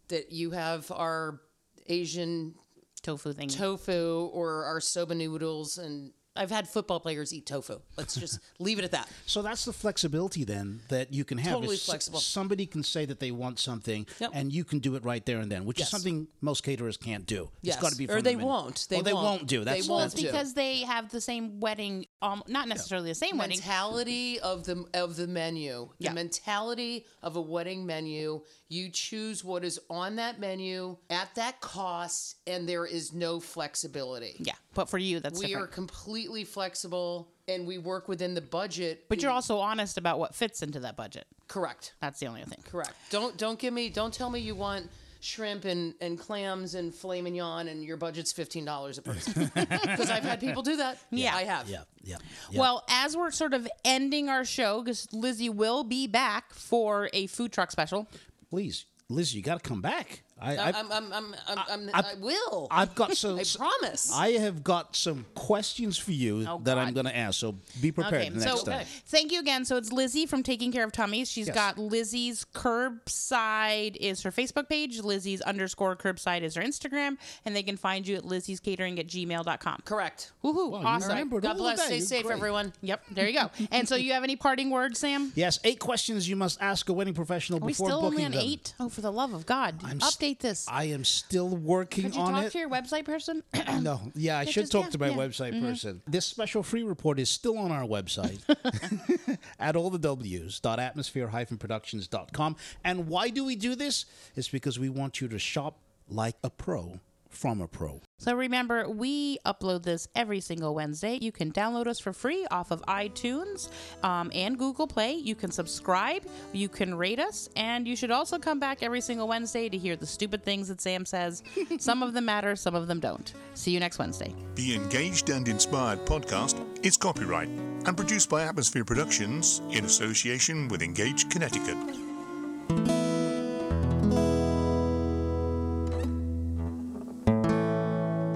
that 0.08 0.32
you 0.32 0.52
have 0.52 0.89
our 0.92 1.42
Asian 1.88 2.56
tofu 3.04 3.34
thing, 3.34 3.50
tofu, 3.50 4.30
or 4.34 4.66
our 4.66 4.80
soba 4.80 5.13
noodles, 5.13 5.78
and 5.78 6.12
I've 6.36 6.50
had 6.52 6.67
football 6.67 7.00
players 7.00 7.34
eat 7.34 7.46
tofu. 7.46 7.80
Let's 7.98 8.15
just 8.15 8.39
leave 8.60 8.80
it 8.80 8.86
at 8.86 8.91
that. 8.91 9.08
So 9.26 9.41
that's 9.41 9.65
the 9.65 9.74
flexibility 9.74 10.43
then 10.43 10.82
that 10.89 11.13
you 11.13 11.24
can 11.26 11.38
have. 11.38 11.54
Totally 11.54 11.76
is 11.76 11.82
s- 11.82 11.86
flexible. 11.86 12.19
Somebody 12.19 12.65
can 12.65 12.84
say 12.84 13.06
that 13.06 13.19
they 13.19 13.32
want 13.32 13.60
something, 13.60 14.08
Yep. 14.19 14.32
and 14.34 14.52
you 14.52 14.63
can 14.63 14.80
do 14.80 14.96
it 14.96 15.04
right 15.06 15.24
there 15.26 15.39
and 15.39 15.52
then, 15.52 15.65
which 15.65 15.78
Yes. 15.80 15.88
is 15.88 15.91
something 15.91 16.28
most 16.41 16.63
caterers 16.63 16.98
can't 16.98 17.26
do. 17.26 17.50
Yes. 17.62 17.76
It's 17.76 17.82
got 17.84 17.91
to 17.91 17.98
be 17.98 18.06
Or 18.06 18.15
from 18.15 18.24
they 18.24 18.32
the 18.32 18.38
menu. 18.38 18.48
won't. 18.48 18.88
They 18.89 19.00
Or 19.00 19.04
they 19.04 19.13
won't. 19.13 19.26
won't 19.26 19.48
do. 19.48 19.60
They 19.60 19.76
That's 19.76 19.88
well, 19.88 20.00
that's 20.00 20.13
it's 20.15 20.24
because 20.24 20.54
they 20.56 20.80
have 20.80 21.10
the 21.12 21.22
same 21.22 21.60
wedding, 21.60 22.08
um, 22.22 22.41
not 22.48 22.67
necessarily 22.67 23.10
the 23.12 23.15
same 23.15 23.38
wedding. 23.38 23.58
mentality 23.58 24.39
of 24.39 24.65
the 24.65 24.86
of 24.96 25.15
the 25.15 25.28
menu. 25.28 25.89
The 26.00 26.06
Yeah. 26.06 26.13
mentality 26.13 27.06
of 27.22 27.36
a 27.36 27.41
wedding 27.41 27.86
menu. 27.86 28.41
You 28.69 28.89
choose 28.89 29.43
what 29.43 29.63
is 29.63 29.80
on 29.89 30.15
that 30.15 30.39
menu 30.39 30.98
at 31.12 31.36
that 31.36 31.62
cost, 31.62 32.38
and 32.48 32.67
there 32.67 32.86
is 32.88 33.13
no 33.13 33.39
flexibility. 33.39 34.36
Yeah, 34.39 34.54
but 34.74 34.89
for 34.89 34.98
you, 34.98 35.19
that's 35.19 35.39
we 35.39 35.48
different. 35.48 35.65
are 35.69 35.72
completely 35.74 36.22
flexible, 36.45 37.29
and 37.47 37.67
we 37.67 37.77
work 37.77 38.07
within 38.07 38.33
the 38.33 38.41
budget. 38.41 39.05
But 39.09 39.21
you're 39.21 39.31
also 39.31 39.57
honest 39.57 39.97
about 39.97 40.19
what 40.19 40.36
fits 40.36 40.62
into 40.62 40.79
that 40.81 40.95
budget. 40.95 41.25
Correct. 41.47 41.93
That's 42.01 42.19
the 42.19 42.27
only 42.27 42.43
thing. 42.43 42.59
Correct. 42.69 42.93
Don't 43.09 43.38
don't 43.38 43.59
give 43.59 43.73
me 43.73 43.89
don't 43.89 44.13
tell 44.13 44.29
me 44.29 44.39
you 44.39 44.55
want 44.55 44.89
shrimp 45.19 45.63
and, 45.63 45.93
and 46.01 46.19
clams 46.19 46.75
and 46.75 46.93
filet 46.93 47.21
mignon 47.21 47.69
and 47.69 47.83
your 47.83 47.95
budget's 47.95 48.31
fifteen 48.31 48.65
dollars 48.65 48.97
a 48.97 49.01
person. 49.01 49.51
Because 49.55 50.09
I've 50.09 50.23
had 50.23 50.39
people 50.39 50.63
do 50.63 50.77
that. 50.77 50.97
Yeah. 51.12 51.36
I 51.36 51.43
have. 51.43 51.69
Yeah, 51.69 51.83
yeah. 52.03 52.17
Well, 52.53 52.83
as 52.89 53.15
we're 53.15 53.31
sort 53.31 53.53
of 53.53 53.67
ending 53.86 54.29
our 54.29 54.43
show, 54.43 54.81
because 54.81 55.07
Lizzie 55.13 55.49
will 55.49 55.83
be 55.83 56.07
back 56.07 56.53
for 56.53 57.09
a 57.13 57.27
food 57.27 57.51
truck 57.53 57.71
special. 57.71 58.07
Please, 58.49 58.86
Liz, 59.09 59.33
you 59.33 59.41
got 59.41 59.62
to 59.62 59.67
come 59.69 59.81
back. 59.81 60.23
I, 60.41 60.56
I, 60.58 60.69
I'm, 60.72 60.91
I'm, 60.91 61.13
I'm, 61.13 61.36
I'm, 61.48 61.60
I'm, 61.69 61.89
I've- 61.93 62.08
I 62.10 62.13
will. 62.19 62.67
I've 62.69 62.96
got 62.96 63.15
some. 63.17 63.39
I 63.39 63.43
promise. 63.56 64.12
I 64.13 64.30
have 64.32 64.63
got 64.63 64.96
some 64.96 65.26
questions 65.36 65.98
for 65.98 66.12
you 66.12 66.46
Oh, 66.48 66.60
that 66.63 66.78
I'm 66.78 66.88
God. 66.88 66.93
going 66.96 67.06
to 67.06 67.15
ask. 67.17 67.39
So 67.39 67.56
be 67.82 67.91
prepared 67.91 68.34
the 68.34 68.39
next 68.39 68.60
so 68.62 68.65
time. 68.65 68.86
thank 69.06 69.32
you 69.32 69.39
again. 69.39 69.63
So 69.63 69.78
it's 69.78 69.91
Lizzie 69.91 70.26
from 70.26 70.43
Taking 70.43 70.72
Care 70.72 70.84
of 70.84 70.91
Tummies. 70.91 71.32
She's 71.32 71.48
Yes. 71.48 71.56
got 71.56 71.78
Lizzie's 71.78 72.46
Curbside 72.54 73.96
is 73.98 74.22
her 74.24 74.32
Facebook 74.32 74.69
page. 74.69 75.00
Lizzie's 75.02 75.41
underscore 75.41 75.96
Curbside 75.96 76.41
is 76.41 76.56
her 76.56 76.62
Instagram. 76.62 77.17
And 77.46 77.56
they 77.56 77.63
can 77.63 77.78
find 77.78 78.08
you 78.08 78.15
at 78.15 78.26
Lizzie's 78.26 78.60
Catering 78.60 79.00
at 79.00 79.08
gmail.com. 79.08 79.82
Correct. 79.86 80.32
Woohoo. 80.43 80.72
Wow, 80.72 80.82
you 80.82 80.88
awesome. 80.88 81.10
remembered 81.10 81.43
God 81.43 81.50
all 81.52 81.67
of 81.67 81.76
bless. 81.76 81.78
that. 81.80 81.86
Stay 81.86 81.98
You're 81.98 82.06
safe, 82.06 82.24
great. 82.26 82.38
everyone. 82.38 82.74
Yep, 82.82 83.04
there 83.12 83.28
you 83.28 83.39
go. 83.39 83.50
and 83.72 83.88
so 83.88 83.96
you 83.96 84.13
have 84.13 84.24
any 84.24 84.36
parting 84.36 84.69
words, 84.69 85.00
Sam? 85.00 85.32
Yes, 85.36 85.60
eight 85.63 85.80
questions 85.80 86.28
you 86.28 86.36
must 86.36 86.62
ask 86.62 86.89
a 86.89 86.93
wedding 86.93 87.13
professional 87.13 87.60
Are 87.60 87.65
we 87.65 87.72
before 87.72 87.88
still 87.89 88.02
booking 88.02 88.13
only 88.19 88.26
on 88.26 88.32
them. 88.32 88.41
eight? 88.43 88.74
Oh, 88.80 88.89
for 88.89 89.02
the 89.02 89.12
love 89.12 89.34
of 89.34 89.46
God. 89.46 89.76
I'm 89.84 90.02
s- 90.02 90.13
Update 90.23 90.39
this. 90.39 90.65
I 90.69 90.86
am 90.86 91.03
still 91.03 91.49
working 91.49 92.05
Could 92.05 92.15
you 92.15 92.21
on 92.21 92.33
talk 92.33 92.45
it. 92.45 92.51
to 92.53 92.57
your 92.59 92.69
website 92.69 93.05
person? 93.05 93.43
no, 93.81 93.99
yeah, 94.15 94.38
I 94.39 94.45
should 94.45 94.62
just- 94.63 94.71
talk 94.71 94.86
yeah, 94.86 94.89
to 94.91 94.97
my 94.99 95.09
yeah. 95.09 95.15
website 95.15 95.53
Mhm. 95.53 95.62
person. 95.62 96.01
This 96.07 96.25
special 96.25 96.63
free 96.63 96.83
report 96.83 97.19
is 97.19 97.29
still 97.29 97.57
on 97.57 97.71
our 97.71 97.83
website 97.83 98.39
at 99.59 99.75
all 99.75 99.89
the 99.89 99.99
W's 99.99 100.59
dot 100.59 100.79
atmosphere-productions.com. 100.79 102.55
And 102.83 103.07
why 103.07 103.29
do 103.29 103.43
we 103.43 103.55
do 103.55 103.75
this? 103.75 104.05
It's 104.36 104.47
because 104.49 104.79
we 104.79 104.89
want 104.89 105.19
you 105.19 105.27
to 105.27 105.39
shop 105.39 105.77
like 106.09 106.36
a 106.43 106.49
pro 106.49 106.99
from 107.34 107.62
a 107.62 107.67
pro. 107.67 108.02
So 108.19 108.34
remember, 108.36 108.89
we 108.89 109.38
upload 109.46 109.84
this 109.84 110.08
every 110.15 110.39
single 110.39 110.74
Wednesday. 110.74 111.17
You 111.22 111.32
can 111.32 111.52
download 111.52 111.88
us 111.88 112.00
for 112.00 112.13
free 112.13 112.46
off 112.52 112.72
of 112.72 112.82
iTunes 112.84 113.69
um, 114.04 114.32
and 114.34 114.58
Google 114.58 114.88
Play. 114.88 115.15
You 115.15 115.36
can 115.36 115.52
subscribe, 115.52 116.24
you 116.54 116.69
can 116.69 116.96
rate 116.96 117.19
us, 117.19 117.50
and 117.56 117.88
you 117.88 117.96
should 117.96 118.12
also 118.12 118.39
come 118.39 118.60
back 118.60 118.82
every 118.82 119.02
single 119.02 119.28
Wednesday 119.28 119.67
to 119.67 119.78
hear 119.78 119.96
the 119.96 120.06
stupid 120.06 120.43
things 120.43 120.67
that 120.69 120.80
Sam 120.80 121.06
says. 121.06 121.43
some 121.80 122.04
of 122.04 122.13
them 122.13 122.26
matter, 122.26 122.56
some 122.56 122.76
of 122.76 122.88
them 122.88 123.00
don't. 123.00 123.34
See 123.56 123.72
you 123.72 123.80
next 123.80 124.00
Wednesday. 124.00 124.34
The 124.56 124.76
Engaged 124.76 125.30
and 125.30 125.48
Inspired 125.48 126.06
podcast 126.06 126.63
is 126.86 126.96
copyright 126.96 127.50
and 127.50 127.98
produced 127.98 128.30
by 128.30 128.43
Atmosphere 128.43 128.86
Productions 128.86 129.62
in 129.72 129.86
association 129.86 130.67
with 130.69 130.82
Engaged 130.82 131.30
Connecticut. 131.30 131.78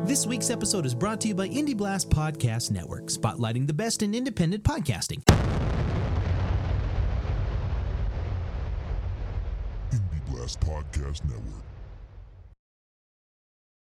This 0.07 0.25
week's 0.25 0.49
episode 0.49 0.85
is 0.85 0.95
brought 0.95 1.19
to 1.19 1.27
you 1.27 1.35
by 1.35 1.49
Indie 1.49 1.75
Blast 1.75 2.09
Podcast 2.09 2.71
Network, 2.71 3.07
spotlighting 3.07 3.67
the 3.67 3.73
best 3.73 4.01
in 4.01 4.15
independent 4.15 4.63
podcasting. 4.63 5.21
Indie 9.91 10.25
Blast 10.31 10.61
Podcast 10.61 11.25
Network. 11.25 11.65